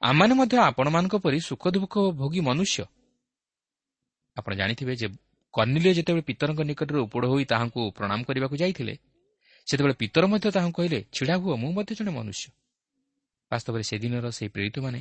ଆମମାନେ 0.01 0.33
ମଧ୍ୟ 0.39 0.55
ଆପଣମାନଙ୍କ 0.69 1.15
ପରି 1.23 1.37
ସୁଖ 1.49 1.63
ଦୁଃଖ 1.75 1.95
ଭୋଗୀ 2.19 2.41
ମନୁଷ୍ୟ। 2.47 2.83
ଆପଣ 4.37 4.51
ଜାଣିଥିବେ 4.55 4.93
ଯେ 5.01 5.07
କର୍ଣ୍ଣିଲିୟ 5.53 5.91
ଯେତେବେଳେ 5.97 6.23
ପିତରଙ୍କ 6.29 6.61
ନିକଟରେ 6.69 6.99
ଉପଡ଼ 7.05 7.25
ହୋଇ 7.31 7.43
ତାହାଙ୍କୁ 7.51 7.81
ପ୍ରଣାମ 7.97 8.19
କରିବାକୁ 8.27 8.55
ଯାଇଥିଲେ 8.61 8.93
ସେତେବେଳେ 9.67 9.95
ପିତର 10.01 10.23
ମଧ୍ୟ 10.31 10.47
ତାହାଙ୍କୁ 10.55 10.77
କହିଲେ 10.77 10.99
ଛିଡ଼ା 11.15 11.35
ହୁଅ 11.41 11.55
ମୁଁ 11.61 11.71
ମଧ୍ୟ 11.77 11.91
ଜଣେ 11.99 12.11
ମନୁଷ୍ୟ। 12.17 12.45
ବାସ୍ତବରେ 13.51 13.83
ସେଦିନର 13.89 14.25
ସେହି 14.37 14.49
ପ୍ରେରିତମାନେ 14.55 14.99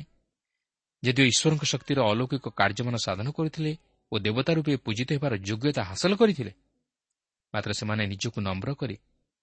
ଯଦିଓ 1.03 1.25
ଈଶ୍ୱରଙ୍କ 1.31 1.63
ଶକ୍ତିର 1.73 1.99
ଅଲୌକିକ 2.11 2.45
କାର୍ଯ୍ୟମାନ 2.59 2.95
ସାଧନ 3.05 3.27
କରୁଥିଲେ 3.37 3.71
ଓ 4.11 4.15
ଦେବତା 4.25 4.51
ରୂପେ 4.57 4.73
ପୂଜିତ 4.85 5.09
ହେବାର 5.15 5.33
ଯୋଗ୍ୟତା 5.47 5.81
ହାସଲ 5.89 6.13
କରିଥିଲେ। 6.21 6.51
ମାତ୍ର 7.53 7.71
ସେମାନେ 7.79 8.03
ନିଜକୁ 8.13 8.39
ନମ୍ର 8.47 8.69
କରି 8.81 8.95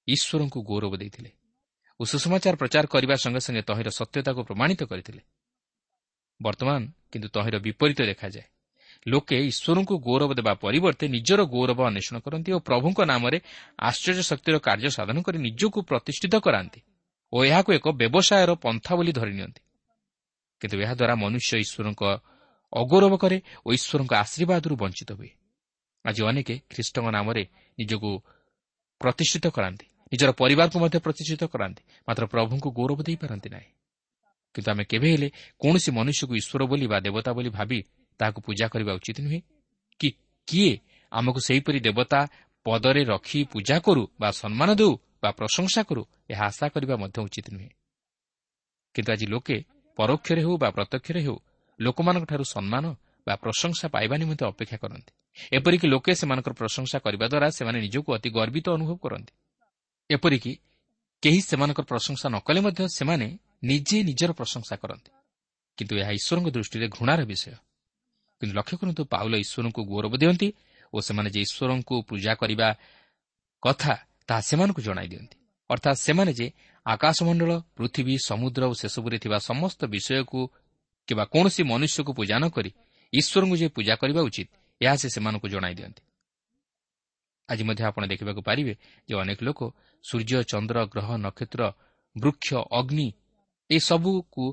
ଈଶ୍ୱରଙ୍କୁ 0.09 0.59
ଗୌରବ 0.71 0.93
ଦେଇଥିଲେ 1.03 1.31
ଓ 2.01 2.03
ସୁସମାଚାର 2.13 2.55
ପ୍ରଚାର 2.61 2.85
କରିବା 2.95 3.15
ସଙ୍ଗେ 3.25 3.41
ସଙ୍ଗେ 3.47 3.63
ତହିଁର 3.69 3.89
ସତ୍ୟତାକୁ 3.99 4.41
ପ୍ରମାଣିତ 4.49 4.81
କରିଥିଲେ। 4.91 5.23
ବର୍ତ୍ତମାନ 6.41 6.81
କିନ୍ତୁ 7.13 7.29
ତହିଁର 7.35 7.57
ବିପରୀତ 7.67 8.01
ଦେଖାଯାଏ। 8.11 8.47
ଲୋକେ 9.07 9.37
ଈଶ୍ୱରଙ୍କୁ 9.51 9.95
ଗୌରବ 10.07 10.31
ଦେବା 10.39 10.53
ପରିବର୍ତ୍ତେ 10.65 11.07
ନିଜର 11.17 11.41
ଗୌରବ 11.55 11.81
ଅନ୍ୱେଷଣ 11.89 12.17
କରନ୍ତି 12.25 12.51
ଓ 12.57 12.59
ପ୍ରଭୁଙ୍କ 12.69 12.99
ନାମରେ 13.13 13.39
ଆଶ୍ଚର୍ଯ୍ୟ 13.89 14.25
ଶକ୍ତିର 14.31 14.57
କାର୍ଯ୍ୟ 14.67 14.91
ସାଧନ 14.97 15.17
କରି 15.27 15.39
ନିଜକୁ 15.47 15.79
ପ୍ରତିଷ୍ଠିତ 15.89 16.35
କରାନ୍ତି 16.47 16.81
ଓ 17.33 17.37
ଏହାକୁ 17.49 17.71
ଏକ 17.79 17.87
ବ୍ୟବସାୟର 18.01 18.51
ପନ୍ଥା 18.65 18.93
ବୋଲି 18.99 19.13
ଧରି 19.19 19.33
ନିଅନ୍ତି। 19.39 19.61
କିନ୍ତୁ 20.63 20.77
ଏହାଦ୍ୱାରା 20.85 21.15
ମନୁଷ୍ୟ 21.23 21.53
ଈଶ୍ୱରଙ୍କ 21.65 22.03
ଅଗୌରବ 22.73 23.15
କରେ 23.17 23.39
ଓ 23.67 23.69
ଈଶ୍ୱରଙ୍କ 23.73 24.13
ଆଶୀର୍ବାଦରୁ 24.15 24.75
ବଞ୍ଚିତ 24.77 25.11
ହୁଏ। 25.13 25.31
ଆଜି 26.05 26.21
ଅନେକ 26.23 26.49
ଖ୍ରୀଷ୍ଟଙ୍କ 26.71 27.07
ନାମରେ 27.11 27.45
ନିଜକୁ 27.79 28.11
ପ୍ରତିଷ୍ଠିତ 29.01 29.47
କରାନ୍ତି। 29.49 29.87
ନିଜର 30.13 30.31
ପରିବାରକୁ 30.33 30.77
ମଧ୍ୟ 30.79 30.99
ପ୍ରତିଷ୍ଠିତ 30.99 31.43
କରାନ୍ତି। 31.45 31.83
ମାତ୍ର 32.09 32.25
ପ୍ରଭୁଙ୍କୁ 32.27 32.69
ଗୌରବ 32.71 32.99
ଦେଇପାରନ୍ତି 33.03 33.49
ନାହିଁ। 33.49 33.71
କିନ୍ତୁ 34.55 34.69
ଆମେ 34.71 34.85
କେବେ 34.85 35.09
ହେଲେ 35.13 35.29
କୌଣସି 35.61 35.91
ମନୁଷ୍ୟକୁ 35.93 36.33
ଈଶ୍ୱର 36.41 36.63
ବୋଲି 36.71 36.87
ବା 36.87 36.99
ଦେବତା 37.01 37.31
ବୋଲି 37.33 37.51
ଭାବି 37.51 37.79
ତାହାକୁ 38.21 38.39
ପୂଜା 38.47 38.67
କରିବା 38.69 38.93
ଉଚିତ 38.95 39.19
ନୁହେଁ 39.21 39.41
କି 40.01 40.09
କିଏ 40.49 40.73
ଆମକୁ 41.13 41.41
ସେହିପରି 41.41 41.79
ଦେବତା 41.81 42.21
ପଦରେ 42.67 43.03
ରଖି 43.05 43.41
ପୂଜା 43.53 43.77
କରୁ 43.79 44.03
ବା 44.21 44.29
ସମ୍ମାନ 44.31 44.69
ଦେଉ 44.75 44.93
ବା 45.23 45.31
ପ୍ରଶଂସା 45.31 45.81
କରୁ 45.89 46.03
ଏହା 46.31 46.45
ଆଶା 46.47 46.67
କରିବା 46.69 46.95
ମଧ୍ୟ 46.97 47.19
ଉଚିତ 47.27 47.47
ନୁହେଁ। 47.55 47.71
କିନ୍ତୁ 48.95 49.11
ଆଜି 49.13 49.27
ଲୋକେ 49.27 49.57
ପରୋକ୍ଷରେ 49.99 50.41
ହେଉ 50.43 50.55
ବା 50.57 50.69
ପ୍ରତ୍ୟକ୍ଷରେ 50.71 51.21
ହେଉ 51.23 51.37
ଲୋକମାନଙ୍କଠାରୁ 51.81 52.45
ସମ୍ମାନ 52.45 52.85
ବା 53.27 53.35
ପ୍ରଶଂସା 53.45 53.87
ପାଇବା 53.95 54.15
ନିମନ୍ତେ 54.17 54.45
ଅପେକ୍ଷା 54.47 54.77
କରନ୍ତି। 54.77 55.13
ଏପରିକି 55.53 55.87
ଲୋକେ 55.89 56.13
ସେମାନଙ୍କର 56.15 56.53
ପ୍ରଶଂସା 56.53 56.97
କରିବା 56.99 57.27
ଦ୍ୱାରା 57.29 57.49
ସେମାନେ 57.51 57.79
ନିଜକୁ 57.81 58.09
ଅତି 58.17 58.29
ଗର୍ବିତ 58.31 58.67
ଅନୁଭବ 58.77 58.97
କରନ୍ତି। 59.05 59.33
ଏପରିକି 60.11 60.53
କେହି 61.23 61.41
ସେମାନଙ୍କର 61.41 61.85
ପ୍ରଶଂସା 61.85 62.27
ନ 62.29 62.37
କଲେ 62.47 62.61
ମଧ୍ୟ 62.67 62.83
ସେମାନେ 62.99 63.27
ନିଜେ 63.65 63.99
ନିଜର 64.09 64.31
ପ୍ରଶଂସା 64.33 64.75
କରନ୍ତି। 64.83 65.11
କିନ୍ତୁ 65.79 65.95
ଏହା 66.03 66.13
ଈଶ୍ୱରଙ୍କ 66.19 66.49
ଦୃଷ୍ଟିରେ 66.57 66.87
ଘୃଣାର 66.89 67.21
ବିଷୟ। 67.25 67.55
କିନ୍ତୁ 68.41 68.55
ଲକ୍ଷ୍ୟ 68.59 68.77
କରନ୍ତୁ 68.81 69.03
ପାଉଲ 69.05 69.33
ଈଶ୍ୱରଙ୍କୁ 69.45 69.81
ଗୌରବ 69.91 70.13
ଦିଅନ୍ତି 70.23 70.49
ଓ 70.95 70.97
ସେମାନେ 71.01 71.29
ଯେ 71.35 71.41
ଈଶ୍ୱରଙ୍କୁ 71.47 71.95
ପୂଜା 72.09 72.33
କରିବା 72.35 72.69
କଥା 73.63 73.95
ତାହା 74.29 74.41
ସେମାନଙ୍କୁ 74.41 74.81
ଜଣାଇ 74.83 75.09
ଦିଅନ୍ତି। 75.09 75.37
ଅର୍ଥାତ୍ 75.71 75.99
ସେମାନେ 76.07 76.33
ଯେ 76.33 76.47
ଆକାଶମଣ୍ଡଳ 76.87 77.53
ପୃଥିବୀ 77.77 78.15
ସମୁଦ୍ର 78.25 78.63
ଓ 78.71 78.73
ସେସବୁରେ 78.81 79.17
ଥିବା 79.19 79.39
ସମସ୍ତ 79.39 79.81
ବିଷୟକୁ 79.85 80.41
କିମ୍ବା 81.09 81.25
କୌଣସି 81.25 81.63
ମନୁଷ୍ୟକୁ 81.63 82.13
ପୂଜା 82.13 82.37
ନ 82.39 82.45
କରି 82.49 82.71
ଈଶ୍ୱରଙ୍କୁ 83.13 83.57
ଯେ 83.57 83.69
ପୂଜା 83.69 83.95
କରିବା 83.97 84.21
ଉଚିତ 84.23 84.49
ଏହା 84.81 84.95
ସେ 84.97 85.09
ସେମାନଙ୍କୁ 85.09 85.49
ଜଣାଇ 85.49 85.75
ଦିଅନ୍ତି। 85.75 86.03
ଆଜି 87.49 87.63
ମଧ୍ୟ 87.65 87.83
ଆପଣ 87.85 88.03
ଦେଖିବାକୁ 88.07 88.41
ପାରିବେ 88.43 88.75
ଯେ 89.09 89.15
ଅନେକ 89.21 89.39
ଲୋକ 89.43 89.61
ସୂର୍ଯ୍ୟ 90.05 90.43
ଚନ୍ଦ୍ର 90.43 90.79
ଗ୍ରହ 90.87 91.09
ନକ୍ଷତ୍ର 91.17 91.73
ବୃକ୍ଷ 92.19 92.49
ଅଗ୍ନି 92.55 93.09
ଏସବୁକୁ 93.71 94.45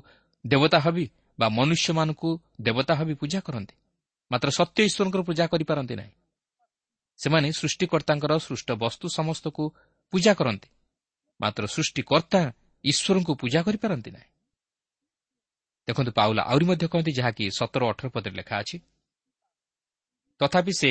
ଦେବତା 0.46 0.78
ଭାବି 0.78 1.06
ବା 1.38 1.46
ମନୁଷ୍ୟମାନଙ୍କୁ 1.48 2.30
ଦେବତା 2.60 2.94
ଭାବି 2.94 3.14
ପୂଜା 3.14 3.40
କରନ୍ତି। 3.40 3.74
ମାତ୍ର 4.32 4.48
ସତ୍ୟ 4.50 4.78
ଈଶ୍ୱରଙ୍କର 4.84 5.22
ପୂଜା 5.22 5.46
କରିପାରନ୍ତି 5.46 5.94
ନାହିଁ। 5.94 6.14
ସେମାନେ 7.16 7.48
ସୃଷ୍ଟିକର୍ତ୍ତାଙ୍କର 7.52 8.32
ସୃଷ୍ଟ 8.38 8.68
ବସ୍ତୁ 8.72 9.06
ସମସ୍ତକୁ 9.08 9.64
ପୂଜା 10.12 10.34
କରନ୍ତି। 10.34 10.68
ମାତ୍ର 11.40 11.66
ସୃଷ୍ଟିକର୍ତ୍ତା 11.66 12.40
ଈଶ୍ୱରଙ୍କୁ 12.84 13.34
ପୂଜା 13.34 13.62
କରିପାରନ୍ତି 13.62 14.10
ନାହିଁ। 14.10 14.30
ଦେଖନ୍ତୁ 15.88 16.12
ପାଉଲା 16.18 16.42
ଆହୁରି 16.50 16.64
ମଧ୍ୟ 16.70 16.86
କହନ୍ତି 16.92 17.12
ଯାହାକି 17.18 17.44
ସତର 17.58 17.82
ଅଠର 17.90 18.06
ପଦରେ 18.14 18.34
ଲେଖା 18.40 18.54
ଅଛି। 18.62 18.76
ତଥାପି 20.40 20.72
ସେ 20.80 20.90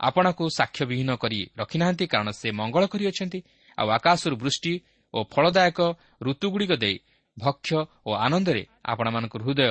ଆପଣଙ୍କୁ 0.00 0.44
ସାକ୍ଷ୍ୟବିହୀନ 0.58 1.10
କରି 1.22 1.38
ରଖିନାହାନ୍ତି 1.60 2.04
କାରଣ 2.06 2.28
ସେ 2.40 2.48
ମଙ୍ଗଳ 2.60 2.84
କରିଅଛନ୍ତି 2.92 3.40
ଆଉ 3.78 3.88
ଆକାଶରୁ 3.98 4.34
ବୃଷ୍ଟି 4.36 4.72
ଓ 5.14 5.18
ଫଳଦାୟକ 5.32 5.78
ଋତୁଗୁଡ଼ିକ 6.22 6.72
ଦେଇ 6.84 6.96
ଭକ୍ଷ 7.36 7.68
ଓ 8.06 8.10
ଆନନ୍ଦରେ 8.26 8.62
ଆପଣମାନଙ୍କ 8.84 9.34
ହୃଦୟ 9.44 9.62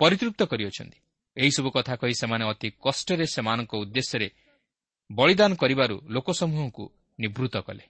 ପରିତୃପ୍ତ 0.00 0.40
କରିଅଛନ୍ତି 0.42 0.98
ଏହିସବୁ 1.36 1.68
କଥା 1.70 1.94
କହି 2.00 2.14
ସେମାନେ 2.20 2.44
ଅତି 2.52 2.68
କଷ୍ଟରେ 2.84 3.26
ସେମାନଙ୍କ 3.34 3.72
ଉଦ୍ଦେଶ୍ୟରେ 3.74 4.28
ବଳିଦାନ 5.10 5.50
କରିବାରୁ 5.54 5.96
ଲୋକସମୂହଙ୍କୁ 6.14 6.84
ନିବୃତ୍ତ 7.18 7.56
କଲେ। 7.58 7.84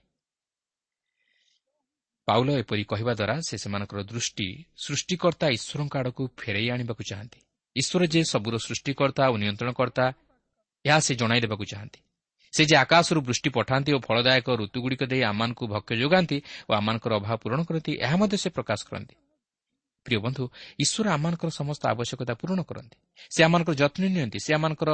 ପାଉଲ 2.29 2.49
ଏପରି 2.61 2.83
କହିବା 2.91 3.13
ଦ୍ୱାରା 3.19 3.35
ସେ 3.47 3.55
ସେମାନଙ୍କର 3.63 3.99
ଦୃଷ୍ଟି 4.11 4.47
ସୃଷ୍ଟିକର୍ତ୍ତା 4.85 5.47
ଈଶ୍ୱରଙ୍କ 5.57 5.93
ଆଡ଼କୁ 6.01 6.23
ଫେରାଇ 6.39 6.67
ଆଣିବାକୁ 6.73 7.03
ଚାହାନ୍ତି। 7.09 7.39
ଈଶ୍ୱର 7.75 8.01
ଯେ 8.13 8.21
ସବୁର 8.33 8.55
ସୃଷ୍ଟିକର୍ତ୍ତା 8.67 9.23
ଓ 9.33 9.35
ନିୟନ୍ତ୍ରଣକର୍ତ୍ତା 9.43 10.05
ଏହା 10.85 10.99
ସେ 11.05 11.13
ଜଣାଇ 11.21 11.39
ଦେବାକୁ 11.45 11.65
ଚାହାନ୍ତି। 11.71 11.99
ସେ 12.53 12.61
ଯେ 12.69 12.75
ଆକାଶରୁ 12.83 13.19
ବୃଷ୍ଟି 13.27 13.49
ପଠାନ୍ତି 13.57 13.91
ଓ 13.97 13.99
ଫଳଦାୟକ 14.07 14.47
ଋତୁଗୁଡ଼ିକ 14.61 15.01
ଦେଇ 15.11 15.23
ଆମମାନଙ୍କୁ 15.31 15.63
ଭକ୍ଷ୍ୟ 15.73 15.95
ଯୋଗାନ୍ତି 16.01 16.37
ଓ 16.69 16.71
ଆମମାନଙ୍କର 16.79 17.11
ଅଭାବ 17.19 17.35
ପୂରଣ 17.43 17.59
କରନ୍ତି 17.67 17.91
ଏହା 18.05 18.15
ମଧ୍ୟ 18.21 18.35
ସେ 18.43 18.49
ପ୍ରକାଶ 18.57 18.79
କରନ୍ତି। 18.89 19.15
ପ୍ରିୟ 20.05 20.19
ବନ୍ଧୁ 20.25 20.43
ଈଶ୍ୱର 20.83 21.05
ଆମମାନଙ୍କର 21.15 21.49
ସମସ୍ତ 21.59 21.81
ଆବଶ୍ୟକତା 21.93 22.33
ପୂରଣ 22.41 22.59
କରନ୍ତି। 22.69 22.97
ସେ 23.33 23.39
ଆମମାନଙ୍କର 23.47 23.75
ଯତ୍ନ 23.81 24.01
ନିଅନ୍ତି 24.15 24.37
ସେ 24.45 24.51
ଆମମାନଙ୍କର 24.57 24.89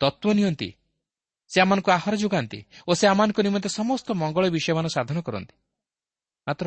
ତତ୍ତ୍ୱ 0.00 0.36
ନିଅନ୍ତି 0.38 0.68
ସେ 1.50 1.58
ଆମମାନଙ୍କୁ 1.64 1.90
ଆହାର 1.98 2.14
ଯୋଗାନ୍ତି 2.22 2.58
ଓ 2.88 2.90
ସେ 2.98 3.04
ଆମମାନଙ୍କ 3.12 3.38
ନିମନ୍ତେ 3.46 3.68
ସମସ୍ତ 3.78 4.08
ମଙ୍ଗଳ 4.22 4.44
ବିଷୟମାନ 4.56 4.86
ସାଧନ 4.96 5.18
କରନ୍ତି। 5.28 5.54
ମାତ୍ର 6.46 6.66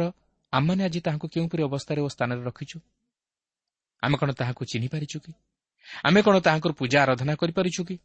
ଆମମାନେ 0.54 0.84
ଆଜି 0.84 1.00
ତାହାଙ୍କୁ 1.02 1.28
କେଉଁପରି 1.28 1.62
ଅବସ୍ଥାରେ 1.64 2.02
ଓ 2.02 2.08
ସ୍ଥାନରେ 2.08 2.42
ରଖିଛୁ? 2.44 2.78
ଆମେ 4.04 4.16
କ'ଣ 4.18 4.30
ତାହାକୁ 4.32 4.62
ଚିହ୍ନିପାରିଛୁ 4.66 5.18
କି? 5.20 5.32
ଆମେ 6.04 6.20
କ'ଣ 6.22 6.36
ତାହାଙ୍କର 6.40 6.72
ପୂଜା 6.72 6.98
ଆରାଧନା 7.02 7.34
କରିପାରୁଛୁ 7.36 7.82
କି? 7.88 7.96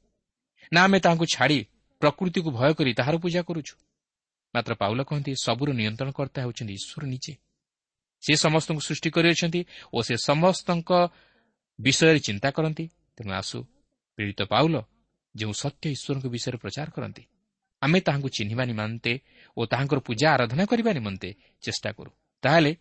ନା 0.72 0.80
ଆମେ 0.84 0.98
ତାହାଙ୍କୁ 1.00 1.26
ଛାଡ଼ି 1.34 1.58
ପ୍ରକୃତିକୁ 2.02 2.50
ଭୟ 2.50 2.72
କରି 2.74 2.94
ତାହାର 2.94 3.14
ପୂଜା 3.18 3.40
କରୁଛୁ? 3.42 3.74
ମାତ୍ର 4.54 4.72
ପାଉଲ 4.74 5.00
କହନ୍ତି 5.02 5.32
ସବୁର 5.44 5.68
ନିୟନ୍ତ୍ରଣକର୍ତ୍ତା 5.72 6.38
ହେଉଛନ୍ତି 6.42 6.74
ଈଶ୍ୱର 6.74 7.04
ନିଜେ। 7.06 7.34
ସେ 8.22 8.32
ସମସ୍ତଙ୍କୁ 8.36 8.80
ସୃଷ୍ଟି 8.80 9.10
କରିଅଛନ୍ତି 9.10 9.60
ଓ 9.92 9.98
ସେ 10.02 10.14
ସମସ୍ତଙ୍କ 10.16 10.90
ବିଷୟରେ 11.80 12.18
ଚିନ୍ତା 12.18 12.48
କରନ୍ତି। 12.50 12.84
ତେଣୁ 13.16 13.30
ଆସୁ 13.32 13.58
ପୀଡ଼ିତ 14.16 14.40
ପାଉଲ 14.42 14.74
ଯେଉଁ 15.36 15.52
ସତ୍ୟ 15.52 15.84
ଈଶ୍ୱରଙ୍କ 15.90 16.26
ବିଷୟରେ 16.26 16.58
ପ୍ରଚାର 16.58 16.88
କରନ୍ତି। 16.90 17.22
ଆମେ 17.82 17.98
ତାହାଙ୍କୁ 18.00 18.28
ଚିହ୍ନିବା 18.28 18.64
ନିମନ୍ତେ 18.64 19.12
ଓ 19.56 19.60
ତାହାଙ୍କର 19.66 19.98
ପୂଜା 19.98 20.26
ଆରାଧନା 20.34 20.64
କରିବା 20.64 20.90
ନିମନ୍ତେ 20.92 21.28
ଚେଷ୍ଟା 21.62 21.90
କରୁ। 21.92 22.10
ତାହେଲେ 22.42 22.72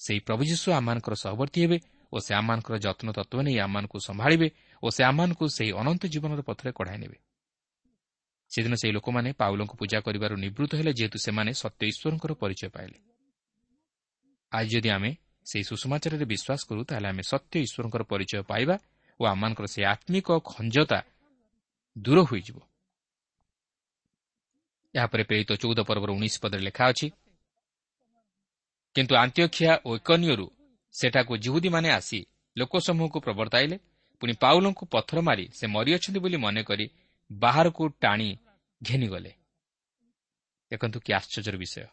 ସେହି 0.00 0.20
ପ୍ରଭୁ 0.26 0.42
ଯୀଶୁ 0.50 0.68
ଆମମାନଙ୍କର 0.78 1.14
ସହବର୍ତ୍ତୀ 1.14 1.60
ହେବେ 1.64 1.78
ଓ 2.12 2.16
ସେ 2.18 2.32
ଆମମାନଙ୍କର 2.34 2.76
ଯତ୍ନ 2.86 3.08
ତତ୍ତ୍ୱ 3.18 3.44
ନେଇ 3.46 3.58
ଆମମାନଙ୍କୁ 3.66 3.98
ସମ୍ଭାଳିବେ 4.08 4.48
ଓ 4.82 4.86
ସେ 4.96 5.02
ଆମମାନଙ୍କୁ 5.10 5.44
ସେହି 5.56 5.70
ଅନନ୍ତ 5.80 6.02
ଜୀବନର 6.06 6.40
ପଥରେ 6.48 6.70
କଢ଼ାଇ 6.78 6.98
ନେବେ। 6.98 7.18
ସେଦିନ 8.50 8.74
ସେହି 8.74 8.92
ଲୋକମାନେ 8.92 9.30
ପାଉଲଙ୍କୁ 9.40 9.74
ପୂଜା 9.80 9.98
କରିବାରୁ 10.06 10.34
ନିବୃତ୍ତ 10.44 10.72
ହେଲେ 10.78 10.92
ଯେହେତୁ 10.98 11.18
ସେମାନେ 11.26 11.50
ସତ୍ୟ 11.62 11.82
ଈଶ୍ୱରଙ୍କର 11.90 12.32
ପରିଚୟ 12.42 12.68
ପାଇଲେ। 12.76 12.98
ଆଜି 14.52 14.70
ଯଦି 14.74 14.88
ଆମେ 14.96 15.10
ସେହି 15.46 15.64
ସୁଷମାଚାରରେ 15.70 16.26
ବିଶ୍ୱାସ 16.32 16.60
କରୁ 16.68 16.80
ତାହେଲେ 16.88 17.08
ଆମେ 17.08 17.22
ସତ୍ୟ 17.32 17.54
ଈଶ୍ୱରଙ୍କର 17.66 18.02
ପରିଚୟ 18.12 18.42
ପାଇବା 18.50 18.76
ଓ 19.20 19.22
ଆମମାନଙ୍କର 19.32 19.66
ସେହି 19.74 19.86
ଆତ୍ମିକ 19.94 20.28
ଖଞ୍ଜତା 20.50 20.98
ଦୂର 21.96 22.18
ହୋଇଯିବ। 22.30 22.56
ଏହାପରେ 24.94 25.22
ପ୍ରେରିତ 25.22 25.50
ଚଉଦ 25.62 25.78
ପର୍ବର 25.80 26.10
ଉଣେଇଶ 26.10 26.34
ପଦରେ 26.42 26.62
ଲେଖା 26.62 26.84
ଅଛି 26.90 27.06
କିନ୍ତୁ 28.96 29.14
ଆନ୍ତ୍ୟଖିଆ 29.14 29.72
ଓ 29.86 29.90
ଏକନିୟରୁ 29.96 30.46
ସେଠାକୁ 30.94 31.32
ଜିହୁଦୀମାନେ 31.36 31.88
ଆସି 31.90 32.20
ଲୋକସମୂହକୁ 32.56 33.18
ପ୍ରବର୍ତ୍ତାଇଲେ 33.20 33.76
ପୁଣି 34.22 34.32
ପାଉଲଙ୍କୁ 34.40 34.84
ପଥର 34.86 35.18
ମାରି 35.20 35.44
ସେ 35.52 35.64
ମରିଅଛନ୍ତି 35.66 36.18
ବୋଲି 36.24 36.36
ମନେକରି 36.36 36.86
ବାହାରକୁ 37.30 37.82
ଟାଣି 38.00 38.28
ଘେନିଗଲେ। 38.80 39.32
ଦେଖନ୍ତୁ 40.70 40.98
କି 41.00 41.10
ଆଶ୍ଚର୍ଯ୍ୟର 41.12 41.56
ବିଷୟ। 41.56 41.86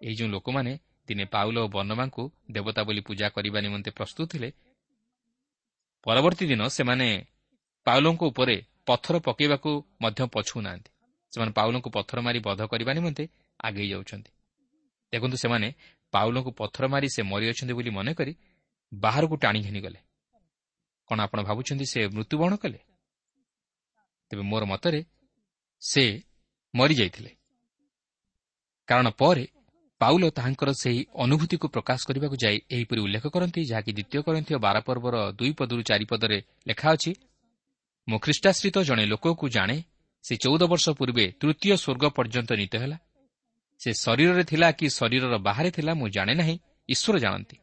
ଏହି 0.00 0.14
ଯେଉଁ 0.14 0.30
ଲୋକମାନେ 0.30 0.72
ଦିନେ 1.08 1.24
ପାଉଲ 1.24 1.56
ଓ 1.58 1.66
ବର୍ଣ୍ଣମାଙ୍କୁ 1.68 2.22
ଦେବତା 2.50 2.82
ବୋଲି 2.82 3.00
ପୂଜା 3.00 3.26
କରିବା 3.28 3.58
ନିମନ୍ତେ 3.60 3.90
ପ୍ରସ୍ତୁତ 3.90 4.26
ଥିଲେ 4.32 4.48
ପରବର୍ତ୍ତୀ 6.06 6.44
ଦିନ 6.46 6.62
ସେମାନେ 6.68 7.08
ପାଉଲଙ୍କ 7.86 8.22
ଉପରେ 8.30 8.56
ପଥର 8.86 9.14
ପକାଇବାକୁ 9.26 9.70
ମଧ୍ୟ 10.02 10.20
ପଛୁନାହାନ୍ତି 10.34 10.90
ସେମାନେ 11.34 11.52
ପାଉଲଙ୍କୁ 11.52 11.88
ପଥର 11.90 12.18
ମାରି 12.20 12.38
ବଧ 12.38 12.60
କରିବା 12.66 12.92
ନିମନ୍ତେ 12.92 13.24
ଆଗେଇ 13.60 13.88
ଯାଉଛନ୍ତି। 13.88 14.30
ଦେଖନ୍ତୁ 15.12 15.36
ସେମାନେ 15.36 15.68
ପାଉଲଙ୍କୁ 16.12 16.50
ପଥର 16.60 16.84
ମାରି 16.86 17.08
ସେ 17.14 17.22
ମରିଅଛନ୍ତି 17.22 17.74
ବୋଲି 17.74 17.90
ମନେକରି 17.90 18.32
ବାହାରକୁ 18.92 19.34
ଟାଣି 19.36 19.60
ଘେନିଗଲେ। 19.66 19.98
କ'ଣ 21.08 21.18
ଆପଣ 21.20 21.38
ଭାବୁଛନ୍ତି 21.42 21.86
ସେ 21.92 22.00
ମୃତ୍ୟୁବରଣ 22.16 22.54
କଲେ? 22.56 22.78
ତେବେ 24.30 24.42
ମୋର 24.42 24.62
ମତରେ 24.64 25.00
ସେ 25.82 26.04
ମରିଯାଇଥିଲେ। 26.74 27.30
କାରଣ 28.88 29.06
ପରେ 29.20 29.44
ପାଉଲ 30.00 30.22
ତାହାଙ୍କର 30.30 30.70
ସେହି 30.82 31.00
ଅନୁଭୂତିକୁ 31.14 31.66
ପ୍ରକାଶ 31.68 32.00
କରିବାକୁ 32.08 32.36
ଯାଇ 32.44 32.58
ଏହିପରି 32.70 33.00
ଉଲ୍ଲେଖ 33.00 33.24
କରନ୍ତି 33.26 33.60
ଯାହାକି 33.70 33.90
ଦ୍ୱିତୀୟ 33.92 34.20
କରନ୍ତି 34.26 34.52
ବାର 34.54 34.76
ପର୍ବର 34.80 35.16
ଦୁଇ 35.32 35.52
ପଦରୁ 35.58 35.82
ଚାରିପଦରେ 35.82 36.38
ଲେଖା 36.68 36.88
ଅଛି 36.92 37.12
ମୁଁ 38.08 38.18
ଖ୍ରୀଷ୍ଟାଶ୍ରିତ 38.18 38.76
ଜଣେ 38.78 39.04
ଲୋକକୁ 39.06 39.44
ଜାଣେ 39.48 39.76
ସେ 40.24 40.36
ଚଉଦ 40.36 40.62
ବର୍ଷ 40.62 40.90
ପୂର୍ବେ 40.90 41.32
ତୃତୀୟ 41.40 41.76
ସ୍ୱର୍ଗ 41.76 42.04
ପର୍ଯ୍ୟନ୍ତ 42.08 42.52
ନୀତ 42.52 42.76
ହେଲା। 42.76 42.98
ସେ 43.78 43.92
ଶରୀରରେ 43.92 44.44
ଥିଲା 44.44 44.70
କି 44.70 44.88
ଶରୀରର 44.88 45.38
ବାହାରେ 45.38 45.70
ଥିଲା 45.70 45.94
ମୁଁ 45.94 46.08
ଜାଣେ 46.08 46.34
ନାହିଁ। 46.34 46.58
ଈଶ୍ୱର 46.88 47.18
ଜାଣନ୍ତି। 47.18 47.56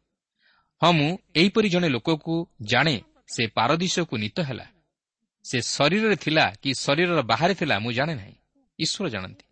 ହଁ 0.84 0.92
ମୁଁ 0.92 1.18
ଏହିପରି 1.36 1.70
ଜଣେ 1.70 1.90
ଲୋକକୁ 1.90 2.50
ଜାଣେ 2.62 3.02
ସେ 3.28 3.48
ପାରଦିଶକୁ 3.48 4.18
ନୀତ 4.18 4.42
ହେଲା। 4.42 4.66
ସେ 5.44 5.62
ଶରୀରରେ 5.62 6.16
ଥିଲା 6.16 6.54
କି 6.62 6.74
ଶରୀରର 6.74 7.22
ବାହାରେ 7.22 7.54
ଥିଲା 7.56 7.80
ମୁଁ 7.80 7.92
ଜାଣେ 7.92 8.16
ନାହିଁ। 8.16 8.36
ଈଶ୍ୱର 8.80 9.10
ଜାଣନ୍ତି। 9.10 9.46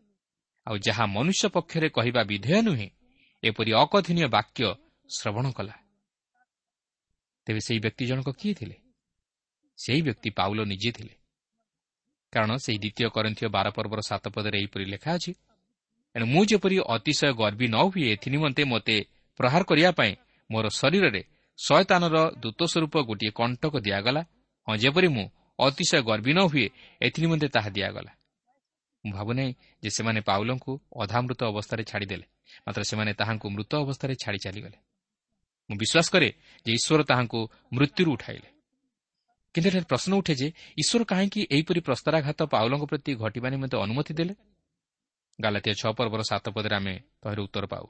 ଆଉ 0.67 0.77
ଯାହା 0.77 1.05
ମନୁଷ୍ୟ 1.05 1.47
ପକ୍ଷରେ 1.49 1.89
କହିବା 1.89 2.23
ବିଧେୟ 2.23 2.61
ନୁହେଁ 2.61 2.89
ଏପରି 3.43 3.71
ଅକଥନୀୟ 3.73 4.27
ବାକ୍ୟ 4.27 4.75
ଶ୍ରବଣ 5.09 5.51
କଲା। 5.51 5.75
ତେବେ 7.45 7.59
ସେହି 7.59 7.79
ବ୍ୟକ୍ତି 7.79 8.05
ଜଣକ 8.05 8.29
କିଏ 8.29 8.53
ଥିଲେ? 8.53 8.75
ସେହି 9.77 10.01
ବ୍ୟକ୍ତି 10.01 10.29
ପାଉଲ 10.29 10.65
ନିଜେ 10.65 10.91
ଥିଲେ। 10.91 11.18
କାରଣ 12.33 12.51
ସେହି 12.65 12.77
ଦ୍ୱିତୀୟ 12.83 13.07
କରନ୍ଥୀୟ 13.15 13.47
ବାର 13.55 13.67
ପର୍ବର 13.77 13.99
ସାତ 14.01 14.23
ପଦରେ 14.35 14.57
ଏହିପରି 14.61 14.85
ଲେଖା 14.85 15.11
ଅଛି 15.17 15.31
ଏଣୁ 16.15 16.25
ମୁଁ 16.25 16.43
ଯେପରି 16.45 16.75
ଅତିଶୟ 16.95 17.31
ଗର୍ବୀ 17.41 17.67
ନ 17.67 17.77
ହୁଏ 17.89 18.05
ଏଥି 18.13 18.27
ନିମନ୍ତେ 18.33 18.63
ମୋତେ 18.65 18.95
ପ୍ରହାର 19.39 19.61
କରିବା 19.63 19.91
ପାଇଁ 19.91 20.13
ମୋର 20.49 20.65
ଶରୀରରେ 20.79 21.21
ଶୟତାନର 21.59 22.17
ଦୂତ 22.43 22.59
ସ୍ୱରୂପ 22.63 22.95
ଗୋଟିଏ 23.03 23.31
କଣ୍ଟକ 23.31 23.73
ଦିଆଗଲା। 23.79 24.21
ହଁ 24.67 24.75
ଯେପରି 24.77 25.07
ମୁଁ 25.07 25.25
ଅତିଶୟ 25.59 25.99
ଗର୍ବୀ 26.01 26.31
ନ 26.33 26.39
ହୁଏ 26.51 26.67
ଏଥି 27.01 27.19
ନିମନ୍ତେ 27.21 27.47
ତାହା 27.55 27.69
ଦିଆଗଲା। 27.69 28.11
ମୁଁ 29.03 29.11
ଭାବୁନାହିଁ 29.13 29.51
ଯେ 29.83 29.89
ସେମାନେ 29.89 30.19
ପାଉଲଙ୍କୁ 30.21 30.71
ଅଧାମୃତ 31.03 31.41
ଅବସ୍ଥାରେ 31.51 31.83
ଛାଡ଼ିଦେଲେ 31.83 32.25
ମାତ୍ର 32.65 32.81
ସେମାନେ 32.83 33.11
ତାହାଙ୍କୁ 33.13 33.47
ମୃତ 33.55 33.71
ଅବସ୍ଥାରେ 33.83 34.13
ଛାଡ଼ି 34.23 34.39
ଚାଲିଗଲେ। 34.45 34.77
ମୁଁ 35.69 35.77
ବିଶ୍ୱାସ 35.77 36.07
କରେ 36.13 36.29
ଯେ 36.65 36.71
ଈଶ୍ୱର 36.73 37.01
ତାହାଙ୍କୁ 37.03 37.39
ମୃତ୍ୟୁରୁ 37.75 38.09
ଉଠାଇଲେ। 38.15 38.47
କିନ୍ତୁ 39.55 39.67
ଏଠାରେ 39.69 39.85
ପ୍ରଶ୍ନ 39.85 40.11
ଉଠେ 40.15 40.33
ଯେ 40.35 40.47
ଈଶ୍ୱର 40.77 41.03
କାହିଁକି 41.03 41.39
ଏହିପରି 41.51 41.79
ପ୍ରସ୍ତାରାଘାତ 41.79 42.39
ପାଉଲଙ୍କ 42.53 42.83
ପ୍ରତି 42.85 43.11
ଘଟିବା 43.15 43.47
ନିମନ୍ତେ 43.49 43.75
ଅନୁମତି 43.77 44.13
ଦେଲେ 44.13 44.33
ଗାଲାତିଆ 45.39 45.73
ଛଅ 45.73 45.91
ପର୍ବର 45.97 46.21
ସାତ 46.21 46.45
ପଦରେ 46.49 46.75
ଆମେ 46.75 46.93
ତହିଁର 47.21 47.39
ଉତ୍ତର 47.41 47.65
ପାଉ। 47.65 47.85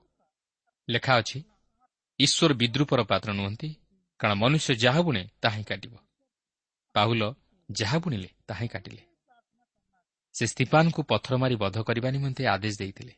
ଲେଖା 0.88 1.14
ଅଛି 1.22 1.38
ଈଶ୍ୱର 2.20 2.52
ବିଦ୍ରୁପର 2.54 3.00
ପାତ୍ର 3.04 3.30
ନୁହନ୍ତି 3.34 3.70
କାରଣ 4.20 4.34
ମନୁଷ୍ୟ 4.36 4.72
ଯାହା 4.76 5.02
ବୁଣେ 5.02 5.24
ତାହା 5.42 5.56
ହିଁ 5.56 5.64
କାଟିବ। 5.64 5.94
ପାହୁଲ 6.96 7.22
ଯାହା 7.70 7.98
ବୁଣିଲେ 8.00 8.30
ତାହା 8.48 8.60
ହିଁ 8.60 8.68
କାଟିଲେ। 8.68 9.02
ସେ 10.36 10.44
ସ୍ତିପାନଙ୍କୁ 10.48 11.02
ପଥର 11.04 11.34
ମାରି 11.38 11.56
ବଧ 11.56 11.76
କରିବା 11.84 12.10
ନିମନ୍ତେ 12.12 12.44
ଆଦେଶ 12.48 12.76
ଦେଇଥିଲେ। 12.80 13.14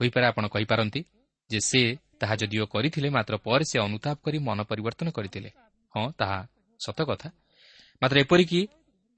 ହୋଇପାରେ 0.00 0.26
ଆପଣ 0.26 0.44
କହିପାରନ୍ତି 0.46 1.00
ଯେ 1.50 1.58
ସେ 1.60 1.80
ତାହା 2.20 2.34
ଯଦିଓ 2.34 2.64
କରିଥିଲେ 2.66 3.08
ମାତ୍ର 3.10 3.34
ପରେ 3.36 3.64
ସେ 3.64 3.76
ଅନୁତାପ 3.78 4.16
କରି 4.24 4.38
ମନ 4.38 4.58
ପରିବର୍ତ୍ତନ 4.62 5.08
କରିଥିଲେ। 5.10 5.50
ହଁ 5.94 6.06
ତାହା 6.18 6.38
ସତ 6.86 7.02
କଥା। 7.02 7.28
ମାତ୍ର 8.02 8.16
ଏପରିକି 8.20 8.68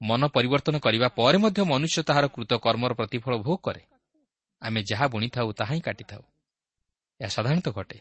ମନ 0.01 0.27
ପରିବର୍ତ୍ତନ 0.27 0.75
କରିବା 0.79 1.07
ପରେ 1.07 1.37
ମଧ୍ୟ 1.37 1.61
ମନୁଷ୍ୟ 1.63 2.03
ତାହାର 2.03 2.25
କୃତ 2.27 2.51
କର୍ମର 2.53 2.93
ପ୍ରତିଫଳ 2.93 3.33
ଭୋଗ 3.37 3.57
କରେ। 3.63 3.81
ଆମେ 4.61 4.83
ଯାହା 4.83 5.07
ବୁଣିଥାଉ 5.07 5.51
ତାହା 5.51 5.73
ହିଁ 5.73 5.81
କାଟିଥାଉ। 5.81 6.23
ଏହା 7.19 7.29
ସାଧାରଣତଃ 7.29 7.71
ଘଟେ। 7.71 7.99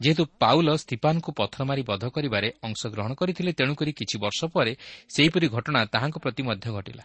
ଯେହେତୁ 0.00 0.22
ପାଉଲ 0.38 0.76
ସ୍ତିପାନଙ୍କୁ 0.76 1.30
ପଥର 1.32 1.64
ମାରି 1.64 1.82
ବଧ 1.82 2.04
କରିବାରେ 2.08 2.48
ଅଂଶଗ୍ରହଣ 2.62 3.14
କରିଥିଲେ 3.14 3.52
ତେଣୁକରି 3.52 3.92
କିଛି 3.92 4.16
ବର୍ଷ 4.18 4.40
ପରେ 4.44 4.72
ସେହିପରି 5.08 5.46
ଘଟଣା 5.48 5.80
ତାହାଙ୍କ 5.84 6.16
ପ୍ରତି 6.18 6.42
ମଧ୍ୟ 6.42 6.68
ଘଟିଲା। 6.70 7.04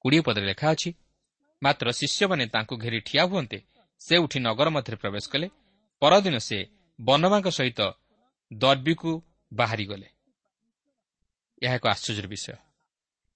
କୋଡ଼ିଏ 0.00 0.20
ପଦରେ 0.20 0.46
ଲେଖା 0.46 0.66
ଅଛି 0.70 0.90
ମାତ୍ର 1.62 1.86
ଶିଷ୍ୟମାନେ 1.92 2.44
ତାଙ୍କୁ 2.46 2.74
ଘେରି 2.76 3.00
ଠିଆ 3.00 3.22
ହୁଅନ୍ତେ 3.24 3.58
ସେ 4.00 4.14
ଉଠି 4.16 4.38
ନଗର 4.40 4.68
ମଧ୍ୟରେ 4.70 4.96
ପ୍ରବେଶ 4.96 5.24
କଲେ। 5.32 5.48
ପରଦିନ 6.02 6.36
ସେ 6.38 6.58
ବନମାଙ୍କ 7.00 7.48
ସହିତ 7.48 7.80
ଦର୍ବିକୁ 8.52 9.12
ବାହାରିଗଲେ। 9.52 10.08
ଏହା 11.62 11.74
ଏକ 11.74 11.84
ଆଶ୍ଚର୍ଯ୍ୟର 11.88 12.26
ବିଷୟ। 12.26 12.52